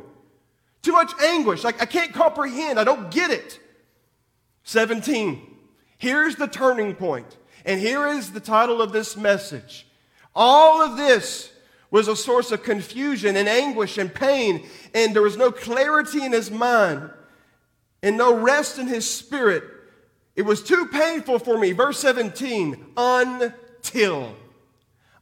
Too 0.82 0.92
much 0.92 1.10
anguish. 1.22 1.64
Like 1.64 1.80
I 1.80 1.86
can't 1.86 2.12
comprehend. 2.12 2.78
I 2.78 2.84
don't 2.84 3.10
get 3.10 3.30
it. 3.30 3.58
17. 4.64 5.56
Here's 5.96 6.36
the 6.36 6.48
turning. 6.48 6.94
And 7.64 7.80
here 7.80 8.08
is 8.08 8.32
the 8.32 8.40
title 8.40 8.82
of 8.82 8.92
this 8.92 9.16
message. 9.16 9.86
All 10.34 10.82
of 10.82 10.98
this 10.98 11.50
was 11.90 12.08
a 12.08 12.16
source 12.16 12.52
of 12.52 12.62
confusion 12.62 13.36
and 13.36 13.48
anguish 13.48 13.96
and 13.96 14.14
pain, 14.14 14.68
and 14.92 15.14
there 15.14 15.22
was 15.22 15.38
no 15.38 15.50
clarity 15.50 16.22
in 16.22 16.32
his 16.32 16.50
mind 16.50 17.08
and 18.02 18.18
no 18.18 18.34
rest 18.34 18.78
in 18.78 18.86
his 18.86 19.08
spirit. 19.08 19.64
It 20.36 20.42
was 20.42 20.62
too 20.62 20.86
painful 20.86 21.38
for 21.38 21.58
me. 21.58 21.72
Verse 21.72 21.98
17, 22.00 22.86
until, 22.96 24.34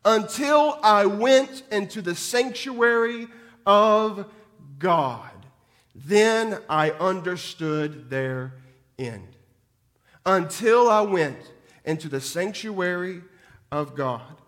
until 0.04 0.78
I 0.82 1.06
went 1.06 1.62
into 1.70 2.00
the 2.00 2.14
sanctuary 2.14 3.28
of 3.66 4.30
God. 4.78 5.30
Then 5.94 6.58
I 6.68 6.90
understood 6.92 8.08
their 8.08 8.54
end. 8.98 9.36
Until 10.24 10.88
I 10.88 11.02
went 11.02 11.38
into 11.84 12.08
the 12.08 12.20
sanctuary 12.20 13.22
of 13.70 13.94
God. 13.94 14.40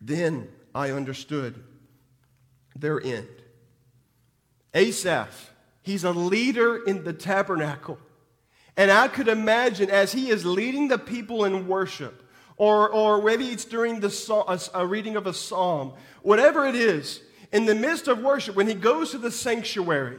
Then 0.00 0.48
I 0.74 0.90
understood 0.90 1.62
their 2.74 3.00
end. 3.00 3.28
Asaph, 4.74 5.50
he's 5.82 6.02
a 6.02 6.10
leader 6.12 6.82
in 6.84 7.04
the 7.04 7.12
tabernacle. 7.12 7.98
And 8.76 8.90
I 8.90 9.08
could 9.08 9.28
imagine 9.28 9.90
as 9.90 10.12
he 10.12 10.30
is 10.30 10.44
leading 10.44 10.88
the 10.88 10.98
people 10.98 11.44
in 11.44 11.68
worship, 11.68 12.22
or, 12.56 12.88
or 12.88 13.22
maybe 13.22 13.48
it's 13.48 13.64
during 13.64 14.00
the, 14.00 14.70
a, 14.74 14.86
reading 14.86 15.16
of 15.16 15.26
a 15.26 15.34
psalm, 15.34 15.92
whatever 16.22 16.66
it 16.66 16.74
is, 16.74 17.20
in 17.52 17.66
the 17.66 17.74
midst 17.74 18.08
of 18.08 18.20
worship, 18.20 18.56
when 18.56 18.66
he 18.66 18.74
goes 18.74 19.10
to 19.10 19.18
the 19.18 19.30
sanctuary. 19.30 20.18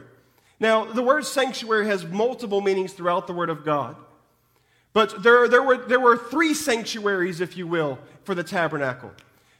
Now, 0.60 0.84
the 0.84 1.02
word 1.02 1.24
sanctuary 1.24 1.86
has 1.86 2.06
multiple 2.06 2.60
meanings 2.60 2.92
throughout 2.92 3.26
the 3.26 3.32
Word 3.32 3.50
of 3.50 3.64
God. 3.64 3.96
But 4.92 5.24
there, 5.24 5.48
there, 5.48 5.62
were, 5.62 5.76
there 5.76 5.98
were 5.98 6.16
three 6.16 6.54
sanctuaries, 6.54 7.40
if 7.40 7.56
you 7.56 7.66
will, 7.66 7.98
for 8.22 8.36
the 8.36 8.44
tabernacle. 8.44 9.10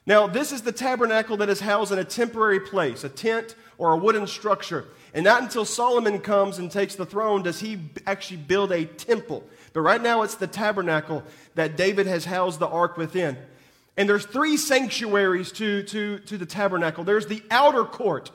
Now, 0.07 0.27
this 0.27 0.53
is 0.53 0.63
the 0.63 0.73
tabernacle 0.73 1.39
that 1.39 1.49
is 1.49 1.61
housed 1.61 1.93
in 1.93 1.99
a 1.99 2.05
temporary 2.05 2.61
place, 2.61 3.05
a 3.05 3.09
tent 3.09 3.55
or 3.79 3.93
a 3.93 3.97
wooden 3.97 4.27
structure. 4.27 4.87
And 5.15 5.25
not 5.25 5.43
until 5.43 5.65
Solomon 5.65 6.19
comes 6.19 6.59
and 6.59 6.71
takes 6.71 6.95
the 6.95 7.07
throne 7.07 7.43
does 7.43 7.61
he 7.61 7.79
actually 8.07 8.39
build 8.39 8.73
a 8.73 8.85
temple. 8.85 9.45
But 9.73 9.81
right 9.81 10.03
now 10.03 10.23
it's 10.23 10.35
the 10.35 10.47
tabernacle 10.47 11.23
that 11.55 11.77
David 11.77 12.07
has 12.07 12.25
housed 12.25 12.59
the 12.59 12.69
ark 12.69 12.97
within. 12.97 13.39
And 13.97 14.09
there's 14.09 14.27
three 14.27 14.57
sanctuaries 14.57 15.53
to, 15.53 15.83
to, 15.85 16.19
to 16.19 16.37
the 16.37 16.47
tabernacle. 16.47 17.05
There's 17.05 17.27
the 17.27 17.43
outer 17.51 17.85
court. 17.85 18.31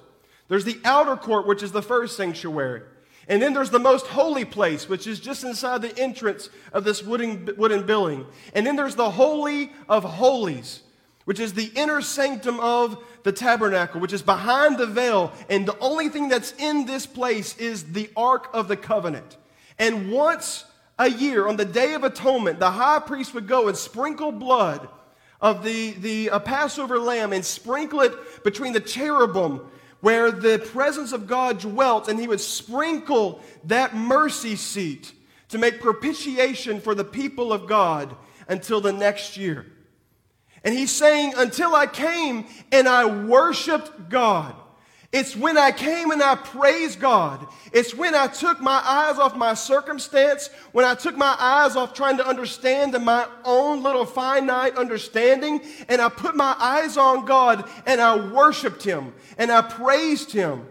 There's 0.48 0.66
the 0.66 0.80
outer 0.84 1.16
court, 1.16 1.46
which 1.46 1.62
is 1.62 1.72
the 1.72 1.82
first 1.82 2.18
sanctuary. 2.18 2.82
And 3.28 3.42
then 3.42 3.54
there's 3.54 3.70
the 3.70 3.78
most 3.78 4.08
holy 4.08 4.46
place, 4.46 4.90
which 4.90 5.06
is 5.06 5.20
just 5.20 5.44
inside 5.44 5.84
the 5.84 5.96
entrance 6.00 6.50
of 6.74 6.84
this 6.84 7.04
wooden, 7.04 7.50
wooden 7.58 7.86
building. 7.86 8.26
And 8.56 8.66
then 8.66 8.76
there's 8.76 8.96
the 8.96 9.12
Holy 9.12 9.72
of 9.88 10.04
Holies, 10.04 10.82
which 11.30 11.40
is 11.40 11.54
the 11.54 11.72
inner 11.76 12.02
sanctum 12.02 12.60
of 12.60 12.98
the 13.22 13.32
tabernacle, 13.32 14.02
which 14.02 14.14
is 14.14 14.24
behind 14.24 14.80
the 14.80 14.88
veil. 14.88 15.32
And 15.48 15.64
the 15.64 15.78
only 15.78 16.10
thing 16.10 16.28
that's 16.28 16.56
in 16.58 16.88
this 16.88 17.06
place 17.06 17.56
is 17.58 17.92
the 17.92 18.10
Ark 18.18 18.50
of 18.52 18.68
the 18.68 18.76
Covenant. 18.76 19.38
And 19.78 20.12
once 20.12 20.66
a 20.98 21.08
year, 21.08 21.48
on 21.48 21.56
the 21.56 21.66
Day 21.66 21.94
of 21.94 22.04
Atonement, 22.04 22.58
the 22.58 22.72
high 22.72 22.98
priest 22.98 23.36
would 23.36 23.48
go 23.48 23.68
and 23.68 23.78
sprinkle 23.78 24.32
blood 24.32 24.90
of 25.40 25.64
the, 25.64 25.92
the 25.92 26.32
uh, 26.32 26.40
Passover 26.40 26.98
lamb 26.98 27.32
and 27.32 27.46
sprinkle 27.46 28.02
it 28.02 28.44
between 28.44 28.74
the 28.74 28.80
cherubim 28.80 29.62
where 30.00 30.32
the 30.32 30.58
presence 30.58 31.12
of 31.12 31.28
God 31.28 31.60
dwelt, 31.60 32.08
and 32.08 32.20
he 32.20 32.28
would 32.28 32.42
sprinkle 32.42 33.40
that 33.66 33.96
mercy 33.96 34.56
seat 34.56 35.14
to 35.50 35.60
make 35.60 35.80
propitiation 35.80 36.82
for 36.82 36.96
the 36.96 37.04
people 37.04 37.54
of 37.54 37.68
God 37.68 38.16
until 38.48 38.82
the 38.82 38.94
next 38.94 39.38
year. 39.38 39.68
And 40.64 40.74
he's 40.74 40.92
saying, 40.92 41.34
Until 41.38 41.76
I 41.76 41.88
came 41.88 42.46
and 42.72 42.88
I 42.88 43.06
worshiped 43.06 44.10
God. 44.10 44.56
It's 45.12 45.36
when 45.36 45.58
I 45.58 45.72
came 45.72 46.12
and 46.12 46.22
I 46.22 46.36
praised 46.36 47.00
God. 47.00 47.48
It's 47.74 47.96
when 47.96 48.14
I 48.14 48.28
took 48.28 48.62
my 48.62 48.80
eyes 48.86 49.18
off 49.18 49.36
my 49.36 49.56
circumstance, 49.56 50.52
when 50.72 50.86
I 50.86 50.94
took 50.94 51.18
my 51.18 51.36
eyes 51.40 51.76
off 51.76 51.96
trying 51.96 52.18
to 52.18 52.28
understand 52.28 52.94
in 52.94 53.04
my 53.04 53.28
own 53.44 53.82
little 53.82 54.06
finite 54.06 54.78
understanding, 54.78 55.62
and 55.88 56.00
I 56.00 56.10
put 56.10 56.36
my 56.36 56.56
eyes 56.60 56.96
on 56.96 57.26
God 57.26 57.68
and 57.88 58.00
I 58.00 58.18
worshiped 58.32 58.84
Him 58.84 59.14
and 59.40 59.52
I 59.52 59.64
praised 59.64 60.32
Him 60.32 60.68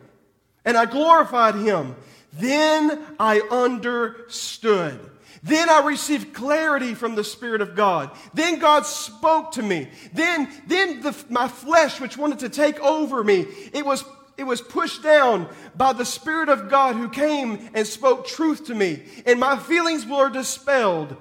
and 0.64 0.77
I 0.77 0.87
glorified 0.87 1.57
Him. 1.57 1.96
Then 2.33 3.05
I 3.18 3.40
understood. 3.51 5.08
Then 5.48 5.70
I 5.70 5.80
received 5.80 6.34
clarity 6.34 6.94
from 6.94 7.14
the 7.14 7.24
Spirit 7.24 7.62
of 7.62 7.74
God. 7.74 8.11
Then 8.34 8.58
God 8.58 8.84
spoke 8.84 9.52
to 9.52 9.62
me. 9.62 9.88
Then, 10.12 10.48
then 10.66 11.00
the, 11.00 11.16
my 11.30 11.48
flesh, 11.48 12.00
which 12.00 12.18
wanted 12.18 12.40
to 12.40 12.50
take 12.50 12.78
over 12.80 13.24
me, 13.24 13.46
it 13.72 13.84
was 13.84 14.04
it 14.37 14.46
was 14.46 14.61
pushed 14.61 15.02
down 15.02 15.48
by 15.76 15.92
the 15.92 16.04
Spirit 16.04 16.48
of 16.48 16.70
God 16.70 16.94
who 16.94 17.08
came 17.08 17.70
and 17.74 17.84
spoke 17.84 18.24
truth 18.24 18.66
to 18.66 18.74
me. 18.74 19.02
And 19.26 19.40
my 19.40 19.58
feelings 19.58 20.06
were 20.06 20.30
dispelled. 20.30 21.16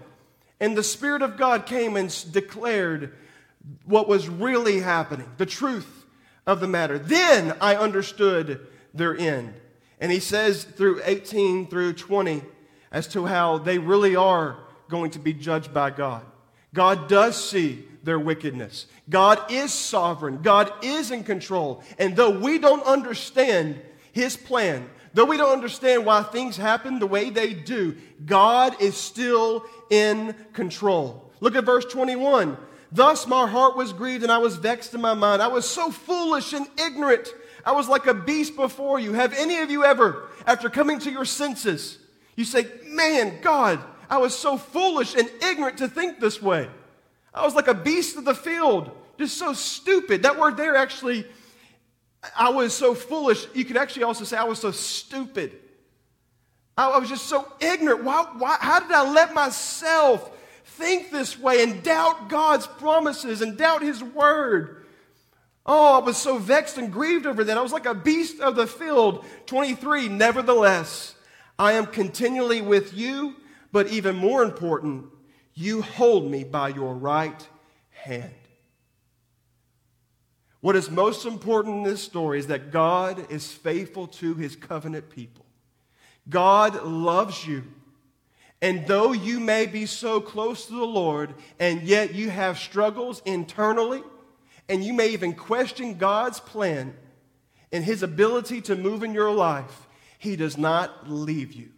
And 0.60 0.78
the 0.78 0.84
Spirit 0.84 1.24
of 1.24 1.36
God 1.36 1.66
came 1.66 1.98
and 1.98 2.14
declared 2.32 3.16
what 3.86 4.08
was 4.08 4.30
really 4.30 4.82
happening, 4.82 5.28
the 5.38 5.48
truth 5.48 6.06
of 6.46 6.60
the 6.60 6.68
matter. 6.68 7.00
Then 7.00 7.58
I 7.60 7.76
understood 7.76 8.68
their 8.94 9.18
end. 9.18 9.56
And 10.00 10.12
he 10.12 10.20
says 10.20 10.64
through 10.64 11.02
18 11.04 11.68
through 11.68 11.94
20 11.94 12.44
as 12.92 13.08
to 13.10 13.26
how 13.26 13.58
they 13.58 13.78
really 13.78 14.16
are 14.16 14.58
going 14.90 15.12
to 15.12 15.20
be 15.20 15.34
judged 15.34 15.74
by 15.74 15.90
God. 15.90 16.26
God 16.74 17.08
does 17.08 17.50
see 17.50 17.86
their 18.04 18.20
wickedness. 18.20 18.86
God 19.10 19.52
is 19.52 19.74
sovereign. 19.74 20.42
God 20.42 20.72
is 20.82 21.12
in 21.12 21.24
control. 21.24 21.84
And 21.98 22.16
though 22.16 22.40
we 22.40 22.58
don't 22.58 22.86
understand 22.86 23.82
his 24.12 24.38
plan, 24.38 24.90
though 25.14 25.26
we 25.26 25.38
don't 25.38 25.52
understand 25.52 26.06
why 26.06 26.24
things 26.24 26.56
happen 26.56 27.00
the 27.00 27.08
way 27.08 27.30
they 27.30 27.54
do, 27.54 27.98
God 28.26 28.82
is 28.82 28.96
still 28.96 29.66
in 29.90 30.36
control. 30.54 31.32
Look 31.40 31.56
at 31.56 31.66
verse 31.66 31.86
21. 31.86 32.58
Thus 32.92 33.28
my 33.28 33.48
heart 33.48 33.76
was 33.76 33.94
grieved 33.94 34.24
and 34.24 34.32
I 34.32 34.38
was 34.38 34.56
vexed 34.56 34.94
in 34.94 35.02
my 35.02 35.14
mind. 35.14 35.42
I 35.42 35.48
was 35.48 35.68
so 35.68 35.92
foolish 35.92 36.54
and 36.54 36.68
ignorant. 36.80 37.34
I 37.66 37.74
was 37.74 37.90
like 37.90 38.08
a 38.08 38.14
beast 38.14 38.56
before 38.56 39.00
you. 39.00 39.14
Have 39.14 39.34
any 39.34 39.58
of 39.60 39.70
you 39.70 39.84
ever, 39.84 40.30
after 40.46 40.70
coming 40.70 41.00
to 41.00 41.12
your 41.12 41.26
senses, 41.26 42.00
you 42.38 42.46
say, 42.46 42.68
Man, 42.86 43.42
God, 43.42 43.84
I 44.10 44.20
was 44.20 44.38
so 44.38 44.58
foolish 44.58 45.16
and 45.16 45.30
ignorant 45.44 45.80
to 45.80 45.90
think 45.90 46.22
this 46.22 46.42
way. 46.42 46.70
I 47.34 47.44
was 47.44 47.54
like 47.54 47.68
a 47.68 47.74
beast 47.74 48.16
of 48.16 48.24
the 48.24 48.34
field, 48.34 48.90
just 49.20 49.38
so 49.38 49.52
stupid. 49.52 50.24
That 50.24 50.40
word 50.40 50.56
there 50.56 50.78
actually, 50.78 51.26
I 52.36 52.50
was 52.50 52.74
so 52.74 52.96
foolish. 52.96 53.46
You 53.54 53.66
could 53.66 53.76
actually 53.76 54.04
also 54.04 54.24
say 54.24 54.38
I 54.38 54.46
was 54.46 54.60
so 54.60 54.72
stupid. 54.72 55.58
I, 56.78 56.98
was 57.00 57.10
just 57.10 57.26
so 57.26 57.52
ignorant. 57.60 58.04
Why, 58.04 58.28
why, 58.38 58.58
how 58.60 58.80
did 58.80 58.92
I 58.92 59.12
let 59.12 59.34
myself 59.34 60.32
think 60.64 61.10
this 61.12 61.38
way 61.38 61.64
and 61.64 61.82
doubt 61.82 62.30
God's 62.30 62.68
promises 62.68 63.42
and 63.42 63.58
doubt 63.58 63.82
His 63.82 64.04
word? 64.04 64.86
Oh, 65.66 66.00
I 66.00 66.06
was 66.06 66.18
so 66.18 66.38
vexed 66.38 66.78
and 66.78 66.94
grieved 66.94 67.26
over 67.26 67.44
that. 67.44 67.58
I 67.58 67.62
was 67.62 67.74
like 67.74 67.88
a 67.88 67.96
beast 67.96 68.40
of 68.40 68.56
the 68.56 68.68
field. 68.68 69.26
23, 69.48 70.08
nevertheless, 70.08 71.16
I 71.60 71.74
am 71.74 71.88
continually 71.88 72.62
with 72.62 72.94
you, 72.94 73.36
but 73.72 73.88
even 73.88 74.16
more 74.16 74.44
important, 74.44 75.06
you 75.54 75.82
hold 75.82 76.30
me 76.30 76.44
by 76.44 76.70
your 76.70 76.94
right 76.94 77.48
hand. 77.90 78.34
What 80.62 80.76
is 80.76 80.90
most 80.90 81.26
important 81.26 81.78
in 81.78 81.84
this 81.84 82.02
story 82.02 82.40
is 82.40 82.48
that 82.48 82.72
God 82.72 83.32
is 83.32 83.52
faithful 83.52 84.08
to 84.08 84.36
his 84.36 84.56
covenant 84.56 85.10
people. 85.10 85.46
God 86.30 86.84
loves 86.84 87.48
you. 87.48 87.64
And 88.62 88.86
though 88.88 89.12
you 89.12 89.40
may 89.40 89.66
be 89.66 89.86
so 89.86 90.20
close 90.20 90.66
to 90.66 90.74
the 90.74 90.86
Lord, 90.86 91.36
and 91.60 91.84
yet 91.84 92.16
you 92.16 92.30
have 92.30 92.58
struggles 92.58 93.22
internally, 93.26 94.04
and 94.68 94.84
you 94.84 94.94
may 94.94 95.10
even 95.10 95.34
question 95.34 95.98
God's 95.98 96.40
plan 96.40 96.96
and 97.72 97.84
his 97.84 98.02
ability 98.04 98.62
to 98.62 98.76
move 98.76 99.04
in 99.04 99.14
your 99.14 99.32
life, 99.32 99.87
he 100.18 100.36
does 100.36 100.58
not 100.58 101.10
leave 101.10 101.54
you. 101.54 101.70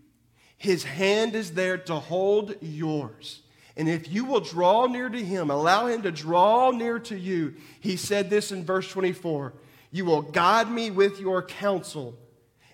His 0.57 0.83
hand 0.83 1.35
is 1.35 1.53
there 1.53 1.77
to 1.77 1.95
hold 1.95 2.55
yours. 2.61 3.41
And 3.77 3.87
if 3.87 4.11
you 4.11 4.25
will 4.25 4.41
draw 4.41 4.87
near 4.87 5.07
to 5.07 5.23
him, 5.23 5.49
allow 5.49 5.87
him 5.87 6.01
to 6.01 6.11
draw 6.11 6.71
near 6.71 6.99
to 6.99 7.17
you, 7.17 7.55
he 7.79 7.95
said 7.95 8.29
this 8.29 8.51
in 8.51 8.65
verse 8.65 8.89
24 8.91 9.53
You 9.91 10.05
will 10.05 10.21
guide 10.21 10.69
me 10.69 10.91
with 10.91 11.19
your 11.19 11.41
counsel, 11.41 12.17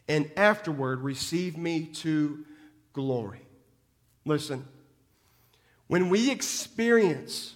and 0.07 0.31
afterward 0.35 1.01
receive 1.01 1.57
me 1.57 1.85
to 1.85 2.43
glory. 2.93 3.41
Listen, 4.25 4.65
when 5.87 6.09
we 6.09 6.31
experience 6.31 7.53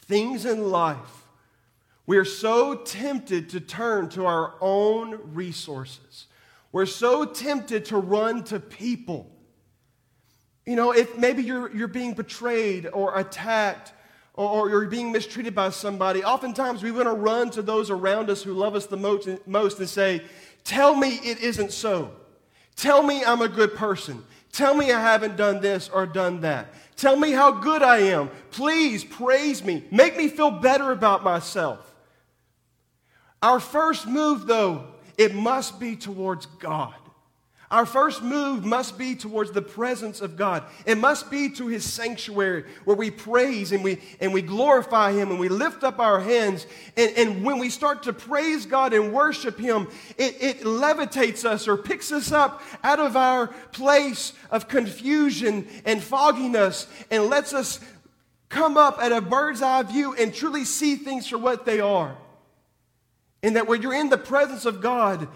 things 0.00 0.44
in 0.44 0.70
life, 0.70 1.28
we 2.04 2.16
are 2.16 2.24
so 2.24 2.74
tempted 2.74 3.50
to 3.50 3.60
turn 3.60 4.08
to 4.08 4.26
our 4.26 4.54
own 4.60 5.34
resources. 5.34 6.26
We're 6.72 6.86
so 6.86 7.24
tempted 7.24 7.86
to 7.86 7.96
run 7.96 8.44
to 8.44 8.60
people. 8.60 9.30
You 10.66 10.76
know, 10.76 10.92
if 10.92 11.18
maybe 11.18 11.42
you're, 11.42 11.74
you're 11.74 11.88
being 11.88 12.14
betrayed 12.14 12.86
or 12.86 13.18
attacked 13.18 13.92
or, 14.34 14.48
or 14.48 14.70
you're 14.70 14.86
being 14.86 15.10
mistreated 15.10 15.54
by 15.54 15.70
somebody, 15.70 16.22
oftentimes 16.22 16.82
we 16.82 16.92
want 16.92 17.06
to 17.06 17.12
run 17.12 17.50
to 17.50 17.62
those 17.62 17.90
around 17.90 18.30
us 18.30 18.42
who 18.42 18.52
love 18.52 18.74
us 18.74 18.86
the 18.86 18.96
most, 18.96 19.28
most 19.46 19.78
and 19.78 19.88
say, 19.88 20.22
Tell 20.62 20.94
me 20.94 21.16
it 21.24 21.40
isn't 21.40 21.72
so. 21.72 22.12
Tell 22.76 23.02
me 23.02 23.24
I'm 23.24 23.40
a 23.40 23.48
good 23.48 23.74
person. 23.74 24.22
Tell 24.52 24.74
me 24.74 24.92
I 24.92 25.00
haven't 25.00 25.36
done 25.36 25.60
this 25.60 25.88
or 25.88 26.06
done 26.06 26.40
that. 26.40 26.72
Tell 26.96 27.16
me 27.16 27.32
how 27.32 27.50
good 27.50 27.82
I 27.82 27.98
am. 27.98 28.30
Please 28.50 29.04
praise 29.04 29.64
me. 29.64 29.84
Make 29.90 30.16
me 30.16 30.28
feel 30.28 30.50
better 30.50 30.92
about 30.92 31.24
myself. 31.24 31.94
Our 33.42 33.58
first 33.58 34.06
move, 34.06 34.46
though, 34.46 34.86
it 35.20 35.34
must 35.34 35.78
be 35.78 35.96
towards 35.96 36.46
God. 36.46 36.94
Our 37.70 37.84
first 37.84 38.22
move 38.22 38.64
must 38.64 38.96
be 38.96 39.14
towards 39.14 39.50
the 39.50 39.60
presence 39.60 40.22
of 40.22 40.34
God. 40.34 40.64
It 40.86 40.96
must 40.96 41.30
be 41.30 41.50
to 41.50 41.66
his 41.66 41.84
sanctuary 41.84 42.64
where 42.84 42.96
we 42.96 43.10
praise 43.10 43.70
and 43.70 43.84
we, 43.84 44.00
and 44.18 44.32
we 44.32 44.40
glorify 44.40 45.12
him 45.12 45.30
and 45.30 45.38
we 45.38 45.50
lift 45.50 45.84
up 45.84 45.98
our 45.98 46.20
hands. 46.20 46.66
And, 46.96 47.12
and 47.18 47.44
when 47.44 47.58
we 47.58 47.68
start 47.68 48.04
to 48.04 48.14
praise 48.14 48.64
God 48.64 48.94
and 48.94 49.12
worship 49.12 49.58
him, 49.58 49.88
it, 50.16 50.38
it 50.40 50.60
levitates 50.62 51.44
us 51.44 51.68
or 51.68 51.76
picks 51.76 52.12
us 52.12 52.32
up 52.32 52.62
out 52.82 52.98
of 52.98 53.14
our 53.14 53.48
place 53.72 54.32
of 54.50 54.68
confusion 54.68 55.68
and 55.84 56.02
fogginess 56.02 56.88
and 57.10 57.26
lets 57.26 57.52
us 57.52 57.78
come 58.48 58.78
up 58.78 58.98
at 59.02 59.12
a 59.12 59.20
bird's 59.20 59.60
eye 59.60 59.82
view 59.82 60.14
and 60.14 60.32
truly 60.32 60.64
see 60.64 60.96
things 60.96 61.28
for 61.28 61.36
what 61.36 61.66
they 61.66 61.78
are. 61.78 62.16
And 63.42 63.56
that 63.56 63.66
when 63.66 63.82
you're 63.82 63.94
in 63.94 64.10
the 64.10 64.18
presence 64.18 64.64
of 64.64 64.80
God, 64.80 65.28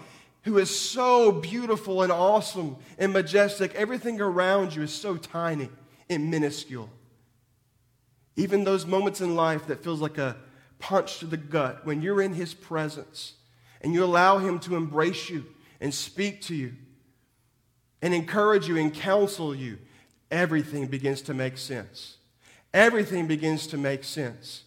who 0.45 0.59
is 0.59 0.79
so 0.79 1.31
beautiful 1.31 2.03
and 2.03 2.11
awesome 2.11 2.77
and 2.99 3.11
majestic. 3.11 3.73
Everything 3.73 4.21
around 4.21 4.75
you 4.75 4.83
is 4.83 4.93
so 4.93 5.17
tiny 5.17 5.69
and 6.07 6.29
minuscule. 6.29 6.87
Even 8.35 8.63
those 8.63 8.85
moments 8.85 9.21
in 9.21 9.35
life 9.35 9.65
that 9.67 9.83
feels 9.83 10.01
like 10.01 10.19
a 10.19 10.37
punch 10.77 11.17
to 11.17 11.25
the 11.25 11.37
gut, 11.37 11.83
when 11.83 12.01
you're 12.03 12.21
in 12.21 12.33
his 12.33 12.53
presence 12.53 13.33
and 13.81 13.91
you 13.91 14.03
allow 14.03 14.37
him 14.37 14.59
to 14.59 14.75
embrace 14.75 15.31
you 15.31 15.45
and 15.81 15.91
speak 15.91 16.41
to 16.43 16.53
you 16.53 16.73
and 18.03 18.13
encourage 18.13 18.67
you 18.67 18.77
and 18.77 18.93
counsel 18.93 19.55
you, 19.55 19.79
everything 20.29 20.85
begins 20.85 21.23
to 21.23 21.33
make 21.33 21.57
sense. 21.57 22.17
Everything 22.71 23.25
begins 23.25 23.65
to 23.67 23.77
make 23.77 24.03
sense. 24.03 24.63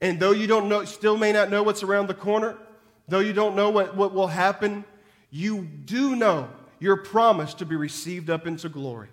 And 0.00 0.20
though 0.20 0.30
you 0.30 0.46
don't 0.46 0.68
know, 0.68 0.84
still 0.84 1.16
may 1.16 1.32
not 1.32 1.50
know 1.50 1.64
what's 1.64 1.82
around 1.82 2.06
the 2.06 2.14
corner, 2.14 2.56
though 3.08 3.20
you 3.20 3.32
don't 3.32 3.56
know 3.56 3.70
what, 3.70 3.96
what 3.96 4.14
will 4.14 4.28
happen 4.28 4.84
you 5.30 5.62
do 5.62 6.16
know 6.16 6.48
you're 6.78 6.96
promised 6.96 7.58
to 7.58 7.66
be 7.66 7.76
received 7.76 8.30
up 8.30 8.46
into 8.46 8.68
glory. 8.68 9.08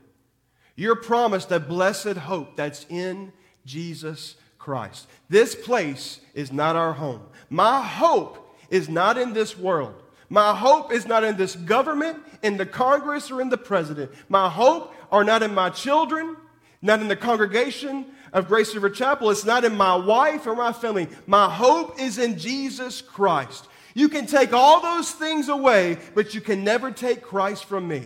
You're 0.76 0.96
promised 0.96 1.52
a 1.52 1.60
blessed 1.60 2.18
hope 2.18 2.56
that's 2.56 2.86
in 2.90 3.34
Jesus 3.66 4.36
Christ. 4.58 5.08
This 5.30 5.56
place 5.56 6.20
is 6.34 6.52
not 6.52 6.76
our 6.76 6.94
home. 6.94 7.22
My 7.50 7.82
hope 7.82 8.58
is 8.70 8.90
not 8.90 9.18
in 9.18 9.34
this 9.34 9.58
world. 9.58 9.94
My 10.30 10.56
hope 10.56 10.92
is 10.92 11.06
not 11.06 11.24
in 11.24 11.38
this 11.38 11.56
government, 11.56 12.20
in 12.42 12.58
the 12.58 12.66
Congress, 12.66 13.30
or 13.32 13.42
in 13.42 13.50
the 13.50 13.58
president. 13.58 14.12
My 14.28 14.50
hope 14.50 14.94
are 15.12 15.24
not 15.24 15.44
in 15.44 15.54
my 15.54 15.70
children, 15.70 16.36
not 16.82 17.00
in 17.00 17.08
the 17.08 17.16
congregation 17.16 18.06
of 18.34 18.48
Grace 18.48 18.74
River 18.74 18.90
Chapel. 18.90 19.30
It's 19.30 19.46
not 19.46 19.64
in 19.64 19.78
my 19.78 19.96
wife 19.96 20.46
or 20.46 20.56
my 20.56 20.74
family. 20.74 21.08
My 21.26 21.50
hope 21.50 22.00
is 22.00 22.18
in 22.18 22.38
Jesus 22.38 23.02
Christ. 23.02 23.68
You 23.96 24.10
can 24.10 24.28
take 24.28 24.54
all 24.54 24.82
those 24.82 25.10
things 25.10 25.48
away, 25.48 25.98
but 26.14 26.36
you 26.36 26.42
can 26.42 26.64
never 26.64 26.92
take 26.92 27.22
Christ 27.22 27.64
from 27.64 27.88
me. 27.88 28.04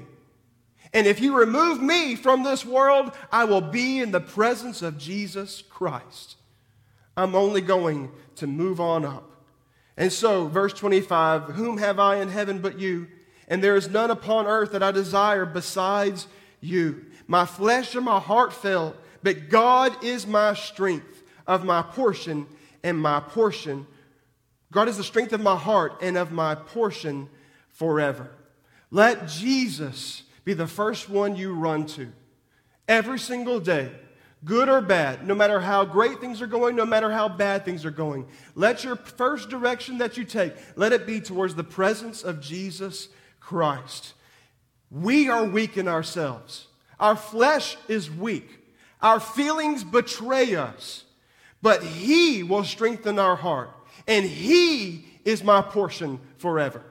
And 0.94 1.08
if 1.08 1.20
you 1.20 1.38
remove 1.38 1.82
me 1.82 2.16
from 2.16 2.44
this 2.44 2.64
world, 2.64 3.12
I 3.32 3.46
will 3.46 3.62
be 3.62 4.00
in 4.00 4.12
the 4.12 4.22
presence 4.22 4.84
of 4.84 5.00
Jesus 5.00 5.64
Christ. 5.64 6.38
I'm 7.18 7.34
only 7.36 7.62
going 7.62 8.12
to 8.36 8.48
move 8.48 8.80
on 8.80 9.04
up. 9.04 9.30
And 9.98 10.14
so, 10.14 10.48
verse 10.48 10.74
25 10.74 11.56
Whom 11.56 11.80
have 11.80 12.00
I 12.00 12.18
in 12.18 12.30
heaven 12.30 12.60
but 12.60 12.80
you? 12.80 13.08
And 13.48 13.64
there 13.64 13.76
is 13.76 13.90
none 13.90 14.12
upon 14.12 14.46
earth 14.46 14.72
that 14.74 14.84
I 14.84 14.92
desire 14.92 15.46
besides 15.46 16.28
you. 16.62 17.08
My 17.28 17.46
flesh 17.46 17.96
and 17.96 18.06
my 18.06 18.20
heart 18.20 18.54
fail, 18.54 18.96
but 19.24 19.50
God 19.50 20.04
is 20.04 20.28
my 20.28 20.54
strength 20.54 21.24
of 21.48 21.66
my 21.66 21.82
portion 21.82 22.46
and 22.84 22.98
my 23.00 23.20
portion 23.20 23.88
God 24.72 24.88
is 24.88 24.98
the 24.98 25.04
strength 25.04 25.34
of 25.34 25.42
my 25.42 25.56
heart 25.56 26.00
and 26.02 26.18
of 26.18 26.32
my 26.32 26.56
portion 26.56 27.30
forever. 27.70 28.30
Let 28.92 29.28
Jesus 29.28 30.24
be 30.46 30.54
the 30.54 30.68
first 30.68 31.10
one 31.10 31.36
you 31.36 31.54
run 31.54 31.86
to 31.88 32.12
every 32.88 33.20
single 33.20 33.60
day, 33.60 33.92
good 34.44 34.68
or 34.68 34.82
bad, 34.82 35.26
no 35.26 35.36
matter 35.36 35.60
how 35.60 35.86
great 35.86 36.20
things 36.20 36.42
are 36.42 36.48
going, 36.48 36.76
no 36.76 36.86
matter 36.86 37.12
how 37.12 37.30
bad 37.30 37.64
things 37.66 37.86
are 37.86 37.92
going. 37.92 38.28
Let 38.56 38.84
your 38.84 38.96
first 38.96 39.50
direction 39.50 40.00
that 40.00 40.18
you 40.18 40.26
take, 40.26 40.54
let 40.76 40.92
it 40.92 41.06
be 41.06 41.22
towards 41.22 41.56
the 41.56 41.64
presence 41.64 42.24
of 42.24 42.42
Jesus 42.42 43.10
Christ. 43.40 44.14
We 44.92 45.30
are 45.30 45.46
weak 45.46 45.78
in 45.78 45.88
ourselves. 45.88 46.68
Our 47.00 47.16
flesh 47.16 47.78
is 47.88 48.10
weak. 48.10 48.50
Our 49.02 49.20
feelings 49.20 49.84
betray 49.84 50.56
us, 50.56 51.06
but 51.62 51.84
He 51.84 52.44
will 52.44 52.64
strengthen 52.64 53.20
our 53.20 53.36
heart 53.36 53.70
and 54.10 54.26
He 54.26 55.06
is 55.24 55.44
my 55.44 55.62
portion 55.62 56.20
forever. 56.38 56.84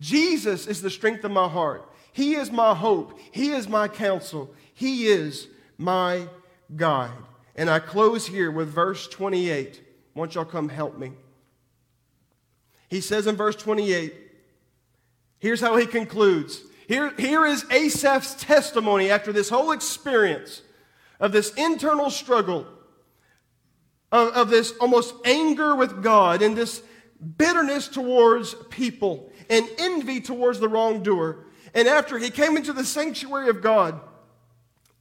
Jesus 0.00 0.66
is 0.66 0.82
the 0.82 0.90
strength 0.90 1.24
of 1.24 1.32
my 1.32 1.48
heart. 1.48 1.90
He 2.12 2.34
is 2.34 2.52
my 2.52 2.74
hope. 2.74 3.18
He 3.32 3.50
is 3.50 3.68
my 3.68 3.88
counsel. 3.88 4.54
He 4.74 5.06
is 5.06 5.48
my 5.78 6.28
guide. 6.76 7.10
And 7.56 7.70
I 7.70 7.78
close 7.78 8.26
here 8.26 8.50
with 8.50 8.68
verse 8.68 9.08
28. 9.08 9.82
Won't 10.14 10.34
y'all 10.34 10.44
come 10.44 10.68
help 10.68 10.98
me. 10.98 11.12
He 12.88 13.00
says 13.00 13.26
in 13.26 13.36
verse 13.36 13.56
28, 13.56 14.14
here's 15.38 15.60
how 15.60 15.76
he 15.76 15.86
concludes. 15.86 16.62
Here, 16.86 17.12
here 17.18 17.44
is 17.44 17.64
Asaph's 17.64 18.34
testimony 18.34 19.10
after 19.10 19.32
this 19.32 19.48
whole 19.48 19.72
experience 19.72 20.62
of 21.18 21.32
this 21.32 21.52
internal 21.54 22.10
struggle 22.10 22.66
of, 24.16 24.32
of 24.34 24.50
this 24.50 24.72
almost 24.80 25.14
anger 25.24 25.74
with 25.74 26.02
God 26.02 26.42
and 26.42 26.56
this 26.56 26.82
bitterness 27.38 27.88
towards 27.88 28.54
people 28.70 29.30
and 29.48 29.68
envy 29.78 30.20
towards 30.20 30.58
the 30.58 30.68
wrongdoer. 30.68 31.44
And 31.74 31.86
after 31.88 32.18
he 32.18 32.30
came 32.30 32.56
into 32.56 32.72
the 32.72 32.84
sanctuary 32.84 33.48
of 33.48 33.60
God, 33.60 34.00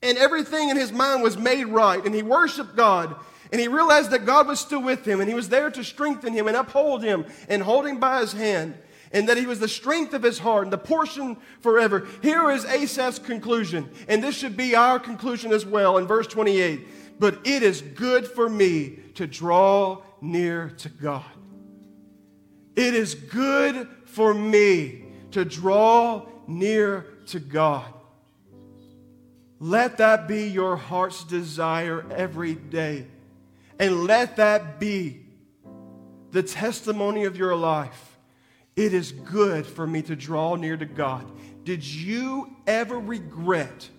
and 0.02 0.18
everything 0.18 0.70
in 0.70 0.78
his 0.78 0.92
mind 0.92 1.24
was 1.24 1.38
made 1.38 1.66
right, 1.66 2.04
and 2.06 2.14
he 2.14 2.22
worshiped 2.22 2.76
God, 2.76 3.16
and 3.52 3.62
he 3.62 3.68
realized 3.68 4.12
that 4.12 4.26
God 4.26 4.48
was 4.48 4.60
still 4.60 4.82
with 4.82 5.08
him, 5.08 5.20
and 5.20 5.30
he 5.30 5.36
was 5.36 5.50
there 5.50 5.72
to 5.72 5.84
strengthen 5.84 6.34
him 6.34 6.48
and 6.48 6.58
uphold 6.58 7.02
him 7.02 7.26
and 7.48 7.64
hold 7.64 7.86
him 7.86 8.00
by 8.00 8.20
his 8.20 8.34
hand, 8.34 8.76
and 9.12 9.30
that 9.30 9.38
he 9.38 9.46
was 9.46 9.60
the 9.60 9.68
strength 9.68 10.14
of 10.14 10.22
his 10.22 10.40
heart 10.40 10.66
and 10.66 10.74
the 10.74 10.78
portion 10.78 11.38
forever. 11.62 12.08
Here 12.22 12.52
is 12.52 12.66
Asaph's 12.66 13.20
conclusion, 13.20 13.90
and 14.08 14.22
this 14.22 14.36
should 14.36 14.58
be 14.58 14.76
our 14.76 15.00
conclusion 15.00 15.54
as 15.54 15.66
well 15.66 15.98
in 15.98 16.06
verse 16.06 16.28
28 16.28 16.86
but 17.20 17.46
it 17.46 17.64
is 17.64 17.82
good 17.82 18.28
for 18.28 18.50
me 18.50 19.00
to 19.16 19.28
draw 19.28 20.02
near 20.22 20.70
to 20.78 20.90
God. 20.90 21.24
It 22.76 22.94
is 22.94 23.16
good 23.16 23.88
for 24.06 24.34
me 24.34 25.06
to 25.32 25.46
draw 25.46 26.26
near 26.48 27.06
to 27.28 27.40
God. 27.40 27.92
Let 29.60 29.98
that 29.98 30.28
be 30.28 30.48
your 30.48 30.76
heart's 30.76 31.24
desire 31.24 32.06
every 32.12 32.56
day. 32.56 33.08
And 33.80 34.04
let 34.04 34.36
that 34.38 34.80
be 34.80 35.22
the 36.32 36.44
testimony 36.44 37.26
of 37.26 37.38
your 37.38 37.56
life. 37.56 38.18
It 38.76 38.94
is 38.94 39.14
good 39.14 39.66
for 39.66 39.88
me 39.88 40.02
to 40.04 40.16
draw 40.16 40.56
near 40.56 40.76
to 40.76 40.86
God. 40.86 41.26
Did 41.64 41.84
you 41.86 42.56
ever 42.68 43.00
regret 43.00 43.90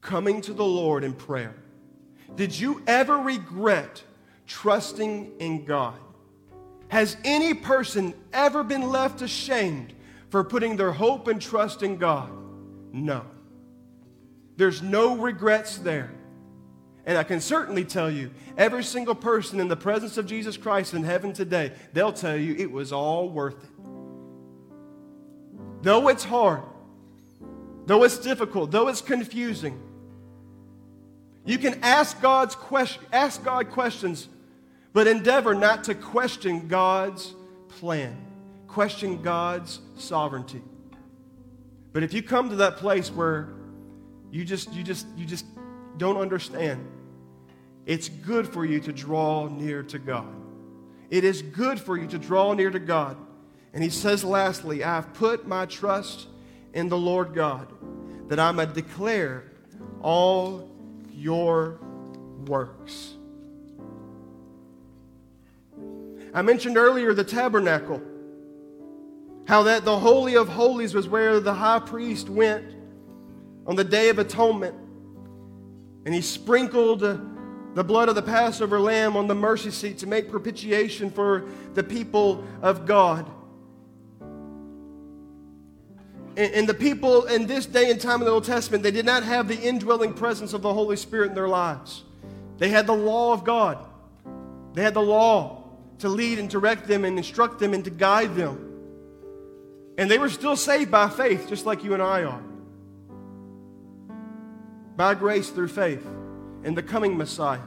coming 0.00 0.40
to 0.42 0.52
the 0.52 0.64
Lord 0.64 1.04
in 1.04 1.12
prayer? 1.12 1.54
Did 2.36 2.58
you 2.58 2.82
ever 2.86 3.16
regret 3.18 4.02
trusting 4.46 5.32
in 5.38 5.64
God? 5.64 5.98
Has 6.88 7.16
any 7.24 7.54
person 7.54 8.14
ever 8.32 8.64
been 8.64 8.88
left 8.88 9.22
ashamed 9.22 9.92
for 10.28 10.42
putting 10.42 10.76
their 10.76 10.92
hope 10.92 11.28
and 11.28 11.40
trust 11.40 11.82
in 11.82 11.96
God? 11.96 12.30
No. 12.92 13.24
There's 14.56 14.82
no 14.82 15.16
regrets 15.16 15.78
there. 15.78 16.10
And 17.06 17.16
I 17.16 17.22
can 17.22 17.40
certainly 17.40 17.84
tell 17.84 18.10
you, 18.10 18.30
every 18.56 18.84
single 18.84 19.14
person 19.14 19.58
in 19.58 19.68
the 19.68 19.76
presence 19.76 20.18
of 20.18 20.26
Jesus 20.26 20.56
Christ 20.56 20.94
in 20.94 21.02
heaven 21.02 21.32
today, 21.32 21.72
they'll 21.92 22.12
tell 22.12 22.36
you 22.36 22.54
it 22.54 22.70
was 22.70 22.92
all 22.92 23.28
worth 23.28 23.62
it. 23.64 23.70
Though 25.82 26.08
it's 26.08 26.24
hard, 26.24 26.62
though 27.86 28.04
it's 28.04 28.18
difficult, 28.18 28.70
though 28.70 28.88
it's 28.88 29.00
confusing, 29.00 29.80
you 31.44 31.58
can 31.58 31.80
ask, 31.82 32.20
God's 32.20 32.54
question, 32.54 33.02
ask 33.12 33.42
God 33.42 33.70
questions, 33.70 34.28
but 34.92 35.06
endeavor 35.06 35.54
not 35.54 35.84
to 35.84 35.94
question 35.94 36.68
God's 36.68 37.34
plan, 37.68 38.16
question 38.66 39.22
God's 39.22 39.80
sovereignty. 39.96 40.62
But 41.92 42.02
if 42.02 42.12
you 42.12 42.22
come 42.22 42.50
to 42.50 42.56
that 42.56 42.76
place 42.76 43.10
where 43.10 43.48
you 44.30 44.44
just, 44.44 44.72
you 44.72 44.82
just, 44.82 45.06
you 45.16 45.24
just 45.24 45.44
don't 45.96 46.16
understand, 46.16 46.86
it's 47.86 48.08
good 48.08 48.46
for 48.46 48.64
you 48.64 48.80
to 48.80 48.92
draw 48.92 49.48
near 49.48 49.82
to 49.84 49.98
God. 49.98 50.32
It 51.08 51.24
is 51.24 51.42
good 51.42 51.80
for 51.80 51.96
you 51.96 52.06
to 52.08 52.18
draw 52.18 52.52
near 52.52 52.70
to 52.70 52.78
God. 52.78 53.16
And 53.72 53.82
he 53.82 53.90
says, 53.90 54.22
lastly, 54.22 54.84
I 54.84 54.96
have 54.96 55.12
put 55.14 55.48
my 55.48 55.66
trust 55.66 56.28
in 56.72 56.88
the 56.88 56.96
Lord 56.96 57.34
God, 57.34 57.66
that 58.28 58.38
I 58.38 58.52
may 58.52 58.66
declare 58.66 59.44
all 60.02 60.69
your 61.20 61.78
works. 62.46 63.14
I 66.32 66.42
mentioned 66.42 66.78
earlier 66.78 67.12
the 67.12 67.24
tabernacle. 67.24 68.00
How 69.46 69.64
that 69.64 69.84
the 69.84 69.98
Holy 69.98 70.36
of 70.36 70.48
Holies 70.48 70.94
was 70.94 71.08
where 71.08 71.40
the 71.40 71.52
high 71.52 71.80
priest 71.80 72.28
went 72.28 72.64
on 73.66 73.76
the 73.76 73.84
Day 73.84 74.08
of 74.08 74.18
Atonement. 74.18 74.74
And 76.06 76.14
he 76.14 76.22
sprinkled 76.22 77.02
uh, 77.02 77.18
the 77.74 77.84
blood 77.84 78.08
of 78.08 78.14
the 78.14 78.22
Passover 78.22 78.80
lamb 78.80 79.16
on 79.16 79.26
the 79.26 79.34
mercy 79.34 79.70
seat 79.70 79.98
to 79.98 80.06
make 80.06 80.30
propitiation 80.30 81.10
for 81.10 81.48
the 81.74 81.82
people 81.82 82.44
of 82.62 82.86
God. 82.86 83.30
And, 86.36 86.68
the 86.68 86.74
people 86.74 87.24
in 87.24 87.46
this 87.46 87.66
day 87.66 87.90
and 87.90 88.00
time 88.00 88.20
in 88.20 88.26
the 88.26 88.30
Old 88.30 88.44
Testament, 88.44 88.82
they 88.82 88.92
did 88.92 89.04
not 89.04 89.24
have 89.24 89.48
the 89.48 89.60
indwelling 89.60 90.14
presence 90.14 90.52
of 90.52 90.62
the 90.62 90.72
Holy 90.72 90.96
Spirit 90.96 91.30
in 91.30 91.34
their 91.34 91.48
lives. 91.48 92.04
They 92.58 92.68
had 92.68 92.86
the 92.86 92.94
law 92.94 93.32
of 93.32 93.44
God, 93.44 93.78
they 94.74 94.82
had 94.82 94.94
the 94.94 95.02
law 95.02 95.64
to 95.98 96.08
lead 96.08 96.38
and 96.38 96.48
direct 96.48 96.86
them 96.86 97.04
and 97.04 97.18
instruct 97.18 97.58
them 97.58 97.74
and 97.74 97.84
to 97.84 97.90
guide 97.90 98.34
them. 98.34 98.66
And 99.98 100.10
they 100.10 100.18
were 100.18 100.30
still 100.30 100.56
saved 100.56 100.90
by 100.90 101.10
faith, 101.10 101.46
just 101.48 101.66
like 101.66 101.84
you 101.84 101.92
and 101.92 102.02
I 102.02 102.22
are. 102.22 102.42
By 104.96 105.14
grace 105.14 105.50
through 105.50 105.68
faith 105.68 106.06
in 106.64 106.74
the 106.74 106.82
coming 106.82 107.18
Messiah. 107.18 107.60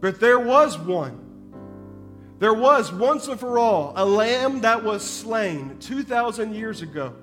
But 0.00 0.18
there 0.18 0.38
was 0.38 0.78
one. 0.78 1.18
There 2.38 2.54
was 2.54 2.90
once 2.90 3.28
and 3.28 3.38
for 3.38 3.58
all 3.58 3.92
a 3.96 4.04
lamb 4.04 4.62
that 4.62 4.82
was 4.82 5.02
slain 5.02 5.76
2,000 5.80 6.54
years 6.54 6.80
ago 6.80 7.14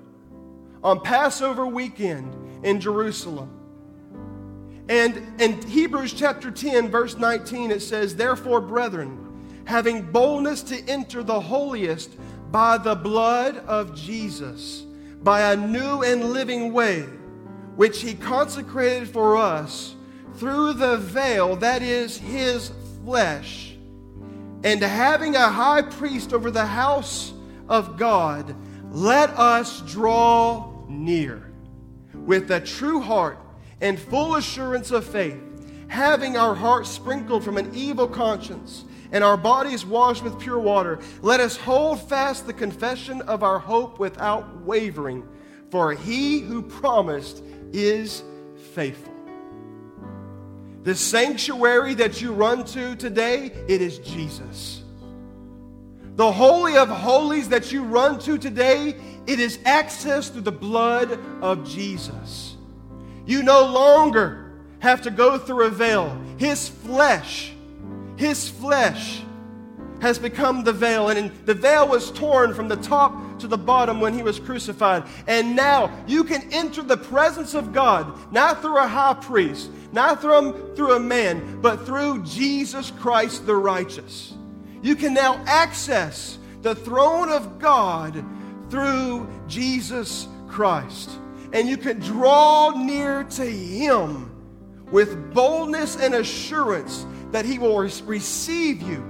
on 0.82 1.00
Passover 1.00 1.66
weekend 1.66 2.34
in 2.64 2.80
Jerusalem. 2.80 3.50
And 4.88 5.40
in 5.40 5.62
Hebrews 5.68 6.12
chapter 6.14 6.50
10, 6.50 6.88
verse 6.88 7.16
19, 7.16 7.70
it 7.70 7.80
says, 7.80 8.16
Therefore, 8.16 8.60
brethren, 8.60 9.62
having 9.64 10.10
boldness 10.10 10.62
to 10.64 10.88
enter 10.88 11.22
the 11.22 11.40
holiest 11.40 12.16
by 12.50 12.76
the 12.76 12.96
blood 12.96 13.58
of 13.58 13.94
Jesus, 13.94 14.80
by 15.22 15.52
a 15.52 15.56
new 15.56 16.02
and 16.02 16.32
living 16.32 16.72
way, 16.72 17.02
which 17.76 18.02
he 18.02 18.14
consecrated 18.14 19.08
for 19.08 19.36
us 19.36 19.94
through 20.34 20.72
the 20.72 20.96
veil 20.96 21.54
that 21.56 21.82
is 21.82 22.18
his 22.18 22.72
flesh, 23.04 23.76
and 24.64 24.82
having 24.82 25.36
a 25.36 25.48
high 25.48 25.82
priest 25.82 26.32
over 26.32 26.50
the 26.50 26.66
house 26.66 27.32
of 27.68 27.96
God, 27.96 28.56
let 28.90 29.30
us 29.30 29.82
draw 29.82 30.69
near 30.90 31.50
with 32.14 32.50
a 32.50 32.60
true 32.60 33.00
heart 33.00 33.38
and 33.80 33.98
full 33.98 34.36
assurance 34.36 34.90
of 34.90 35.04
faith, 35.04 35.40
having 35.88 36.36
our 36.36 36.54
hearts 36.54 36.90
sprinkled 36.90 37.44
from 37.44 37.56
an 37.56 37.70
evil 37.74 38.08
conscience 38.08 38.84
and 39.12 39.24
our 39.24 39.36
bodies 39.36 39.84
washed 39.84 40.22
with 40.22 40.38
pure 40.38 40.58
water. 40.58 41.00
Let 41.22 41.40
us 41.40 41.56
hold 41.56 42.00
fast 42.08 42.46
the 42.46 42.52
confession 42.52 43.22
of 43.22 43.42
our 43.42 43.58
hope 43.58 43.98
without 43.98 44.62
wavering, 44.62 45.26
for 45.70 45.92
he 45.94 46.40
who 46.40 46.62
promised 46.62 47.42
is 47.72 48.22
faithful. 48.74 49.14
The 50.82 50.94
sanctuary 50.94 51.94
that 51.94 52.22
you 52.22 52.32
run 52.32 52.64
to 52.66 52.96
today, 52.96 53.52
it 53.68 53.82
is 53.82 53.98
Jesus. 53.98 54.82
The 56.16 56.32
Holy 56.32 56.76
of 56.76 56.88
Holies 56.88 57.48
that 57.50 57.72
you 57.72 57.82
run 57.82 58.18
to 58.20 58.38
today, 58.38 58.96
it 59.30 59.38
is 59.38 59.60
access 59.64 60.28
through 60.28 60.40
the 60.40 60.50
blood 60.50 61.20
of 61.40 61.64
Jesus. 61.64 62.56
You 63.24 63.44
no 63.44 63.64
longer 63.64 64.52
have 64.80 65.02
to 65.02 65.10
go 65.10 65.38
through 65.38 65.66
a 65.66 65.70
veil. 65.70 66.20
His 66.36 66.68
flesh, 66.68 67.52
His 68.16 68.48
flesh 68.48 69.22
has 70.00 70.18
become 70.18 70.64
the 70.64 70.72
veil. 70.72 71.10
And 71.10 71.30
the 71.46 71.54
veil 71.54 71.86
was 71.86 72.10
torn 72.10 72.54
from 72.54 72.66
the 72.66 72.76
top 72.76 73.38
to 73.38 73.46
the 73.46 73.56
bottom 73.56 74.00
when 74.00 74.14
he 74.14 74.22
was 74.24 74.40
crucified. 74.40 75.04
And 75.28 75.54
now 75.54 75.92
you 76.08 76.24
can 76.24 76.52
enter 76.52 76.82
the 76.82 76.96
presence 76.96 77.54
of 77.54 77.72
God, 77.72 78.32
not 78.32 78.60
through 78.60 78.78
a 78.78 78.88
high 78.88 79.14
priest, 79.14 79.70
not 79.92 80.20
through, 80.20 80.74
through 80.74 80.96
a 80.96 81.00
man, 81.00 81.60
but 81.60 81.86
through 81.86 82.24
Jesus 82.24 82.90
Christ 82.98 83.46
the 83.46 83.54
righteous. 83.54 84.34
You 84.82 84.96
can 84.96 85.14
now 85.14 85.40
access 85.46 86.38
the 86.62 86.74
throne 86.74 87.30
of 87.30 87.58
God 87.58 88.24
through 88.70 89.28
Jesus 89.46 90.28
Christ. 90.48 91.10
And 91.52 91.68
you 91.68 91.76
can 91.76 91.98
draw 91.98 92.70
near 92.70 93.24
to 93.24 93.44
Him 93.44 94.30
with 94.90 95.34
boldness 95.34 95.96
and 95.96 96.14
assurance 96.14 97.06
that 97.32 97.44
He 97.44 97.58
will 97.58 97.78
receive 97.78 98.82
you 98.82 99.04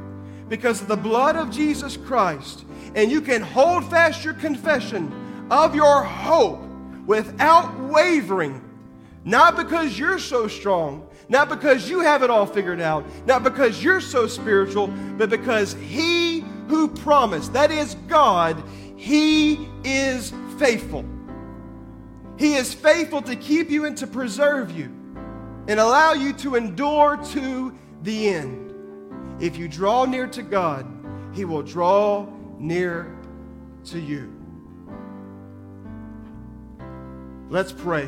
because 0.48 0.80
of 0.80 0.88
the 0.88 0.96
blood 0.96 1.36
of 1.36 1.50
Jesus 1.50 1.96
Christ. 1.96 2.64
And 2.94 3.10
you 3.10 3.20
can 3.20 3.42
hold 3.42 3.88
fast 3.88 4.24
your 4.24 4.34
confession 4.34 5.46
of 5.50 5.74
your 5.74 6.02
hope 6.02 6.60
without 7.06 7.78
wavering, 7.80 8.62
not 9.24 9.56
because 9.56 9.98
you're 9.98 10.18
so 10.18 10.48
strong, 10.48 11.08
not 11.28 11.48
because 11.48 11.88
you 11.88 12.00
have 12.00 12.22
it 12.22 12.30
all 12.30 12.46
figured 12.46 12.80
out, 12.80 13.04
not 13.26 13.42
because 13.42 13.82
you're 13.82 14.00
so 14.00 14.26
spiritual, 14.26 14.88
but 15.16 15.30
because 15.30 15.74
He 15.74 16.44
who 16.68 16.88
promised, 16.88 17.52
that 17.52 17.70
is 17.70 17.94
God, 18.08 18.62
He 19.00 19.66
is 19.82 20.30
faithful. 20.58 21.06
He 22.36 22.56
is 22.56 22.74
faithful 22.74 23.22
to 23.22 23.34
keep 23.34 23.70
you 23.70 23.86
and 23.86 23.96
to 23.96 24.06
preserve 24.06 24.70
you 24.76 24.94
and 25.68 25.80
allow 25.80 26.12
you 26.12 26.34
to 26.34 26.56
endure 26.56 27.16
to 27.32 27.74
the 28.02 28.28
end. 28.28 28.74
If 29.40 29.56
you 29.56 29.68
draw 29.68 30.04
near 30.04 30.26
to 30.26 30.42
God, 30.42 30.86
He 31.32 31.46
will 31.46 31.62
draw 31.62 32.28
near 32.58 33.16
to 33.86 33.98
you. 33.98 34.30
Let's 37.48 37.72
pray. 37.72 38.04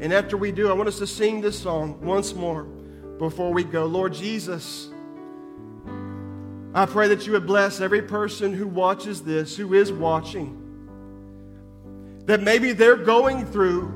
And 0.00 0.10
after 0.10 0.38
we 0.38 0.52
do, 0.52 0.70
I 0.70 0.72
want 0.72 0.88
us 0.88 0.98
to 1.00 1.06
sing 1.06 1.42
this 1.42 1.58
song 1.58 2.00
once 2.00 2.32
more 2.32 2.62
before 3.18 3.52
we 3.52 3.62
go. 3.62 3.84
Lord 3.84 4.14
Jesus, 4.14 4.89
I 6.74 6.86
pray 6.86 7.08
that 7.08 7.26
you 7.26 7.32
would 7.32 7.46
bless 7.46 7.80
every 7.80 8.02
person 8.02 8.54
who 8.54 8.66
watches 8.66 9.22
this, 9.22 9.56
who 9.56 9.74
is 9.74 9.92
watching, 9.92 10.56
that 12.26 12.42
maybe 12.42 12.72
they're 12.72 12.96
going 12.96 13.44
through 13.44 13.92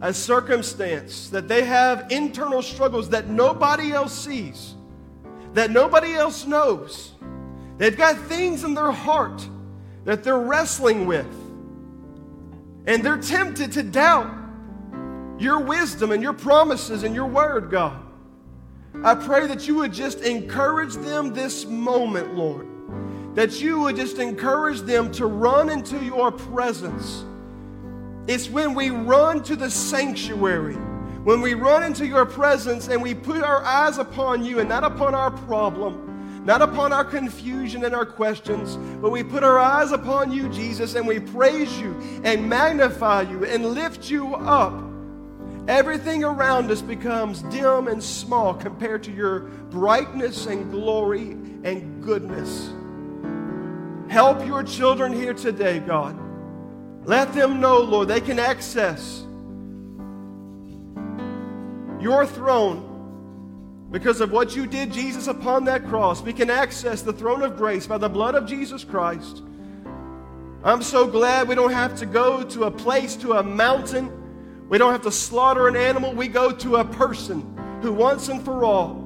a 0.00 0.12
circumstance, 0.12 1.30
that 1.30 1.48
they 1.48 1.64
have 1.64 2.10
internal 2.10 2.62
struggles 2.62 3.08
that 3.10 3.28
nobody 3.28 3.92
else 3.92 4.16
sees 4.16 4.74
that 5.54 5.70
nobody 5.70 6.14
else 6.14 6.46
knows. 6.46 7.12
They've 7.78 7.96
got 7.96 8.16
things 8.16 8.64
in 8.64 8.74
their 8.74 8.92
heart 8.92 9.46
that 10.04 10.24
they're 10.24 10.38
wrestling 10.38 11.06
with. 11.06 11.26
And 12.86 13.04
they're 13.04 13.20
tempted 13.20 13.72
to 13.72 13.82
doubt 13.82 14.32
your 15.38 15.60
wisdom 15.60 16.10
and 16.10 16.22
your 16.22 16.32
promises 16.32 17.02
and 17.02 17.14
your 17.14 17.26
word, 17.26 17.70
God. 17.70 18.04
I 19.04 19.14
pray 19.14 19.46
that 19.46 19.66
you 19.66 19.76
would 19.76 19.92
just 19.92 20.20
encourage 20.20 20.94
them 20.94 21.32
this 21.32 21.64
moment, 21.64 22.34
Lord. 22.34 22.66
That 23.34 23.60
you 23.60 23.80
would 23.80 23.96
just 23.96 24.18
encourage 24.18 24.80
them 24.80 25.12
to 25.12 25.26
run 25.26 25.70
into 25.70 26.04
your 26.04 26.32
presence. 26.32 27.24
It's 28.26 28.50
when 28.50 28.74
we 28.74 28.90
run 28.90 29.42
to 29.44 29.56
the 29.56 29.70
sanctuary 29.70 30.76
when 31.28 31.42
we 31.42 31.52
run 31.52 31.82
into 31.82 32.06
your 32.06 32.24
presence 32.24 32.88
and 32.88 33.02
we 33.02 33.12
put 33.12 33.42
our 33.42 33.62
eyes 33.62 33.98
upon 33.98 34.42
you 34.42 34.60
and 34.60 34.68
not 34.68 34.82
upon 34.82 35.14
our 35.14 35.30
problem, 35.30 36.42
not 36.46 36.62
upon 36.62 36.90
our 36.90 37.04
confusion 37.04 37.84
and 37.84 37.94
our 37.94 38.06
questions, 38.06 38.76
but 39.02 39.10
we 39.10 39.22
put 39.22 39.44
our 39.44 39.58
eyes 39.58 39.92
upon 39.92 40.32
you, 40.32 40.48
Jesus, 40.48 40.94
and 40.94 41.06
we 41.06 41.20
praise 41.20 41.78
you 41.78 41.94
and 42.24 42.48
magnify 42.48 43.22
you 43.22 43.44
and 43.44 43.66
lift 43.66 44.08
you 44.08 44.36
up, 44.36 44.72
everything 45.68 46.24
around 46.24 46.70
us 46.70 46.82
becomes 46.82 47.42
dim 47.42 47.86
and 47.86 48.02
small 48.02 48.54
compared 48.54 49.02
to 49.04 49.12
your 49.12 49.40
brightness 49.70 50.46
and 50.46 50.70
glory 50.72 51.32
and 51.62 52.02
goodness. 52.02 52.70
Help 54.10 54.44
your 54.46 54.62
children 54.62 55.12
here 55.12 55.34
today, 55.34 55.78
God. 55.80 56.18
Let 57.04 57.34
them 57.34 57.60
know, 57.60 57.78
Lord, 57.78 58.08
they 58.08 58.22
can 58.22 58.38
access 58.38 59.24
your 62.00 62.26
throne 62.26 62.84
because 63.90 64.20
of 64.20 64.32
what 64.32 64.56
you 64.56 64.66
did, 64.66 64.92
Jesus, 64.92 65.26
upon 65.26 65.64
that 65.64 65.86
cross. 65.86 66.22
We 66.22 66.32
can 66.32 66.50
access 66.50 67.02
the 67.02 67.12
throne 67.12 67.42
of 67.42 67.56
grace 67.56 67.86
by 67.86 67.98
the 67.98 68.08
blood 68.08 68.34
of 68.34 68.46
Jesus 68.46 68.84
Christ. 68.84 69.42
I'm 70.64 70.82
so 70.82 71.06
glad 71.06 71.48
we 71.48 71.54
don't 71.54 71.72
have 71.72 71.96
to 71.98 72.06
go 72.06 72.42
to 72.42 72.64
a 72.64 72.70
place, 72.70 73.16
to 73.16 73.34
a 73.34 73.42
mountain. 73.42 74.10
We 74.68 74.78
don't 74.78 74.92
have 74.92 75.02
to 75.02 75.12
slaughter 75.12 75.68
an 75.68 75.76
animal. 75.76 76.12
We 76.12 76.28
go 76.28 76.50
to 76.52 76.76
a 76.76 76.84
person 76.84 77.80
who 77.82 77.92
once 77.92 78.28
and 78.28 78.44
for 78.44 78.64
all 78.64 79.04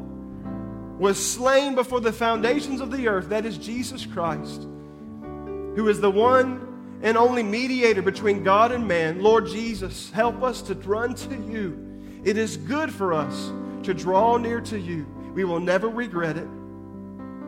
was 0.99 1.19
slain 1.19 1.75
before 1.75 2.01
the 2.01 2.13
foundations 2.13 2.81
of 2.81 2.91
the 2.91 3.09
earth. 3.09 3.29
That 3.29 3.47
is 3.47 3.59
Jesus 3.59 4.07
Christ, 4.07 4.63
who 4.63 5.89
is 5.89 6.01
the 6.01 6.11
one 6.11 6.99
and 7.03 7.17
only 7.17 7.43
mediator 7.43 8.03
between 8.03 8.43
God 8.45 8.73
and 8.73 8.87
man. 8.87 9.23
Lord 9.23 9.47
Jesus, 9.47 10.11
help 10.11 10.43
us 10.43 10.63
to 10.63 10.75
run 10.75 11.15
to 11.15 11.37
you 11.37 11.93
it 12.25 12.37
is 12.37 12.57
good 12.57 12.93
for 12.93 13.13
us 13.13 13.51
to 13.83 13.93
draw 13.93 14.37
near 14.37 14.61
to 14.61 14.79
you. 14.79 15.07
We 15.35 15.45
will 15.45 15.59
never 15.59 15.89
regret 15.89 16.37
it. 16.37 16.47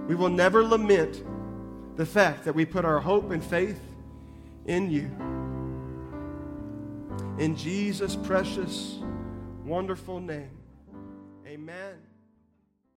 We 0.09 0.17
will 0.17 0.31
never 0.31 0.65
lament 0.65 1.23
the 1.97 2.05
fact 2.05 2.45
that 2.45 2.55
we 2.55 2.65
put 2.65 2.85
our 2.85 2.99
hope 2.99 3.31
and 3.31 3.43
faith 3.43 3.81
in 4.67 4.91
you. 4.91 5.11
In 7.39 7.57
Jesus' 7.57 8.15
precious, 8.15 8.99
wonderful 9.65 10.21
name, 10.21 10.57
amen. 11.47 12.14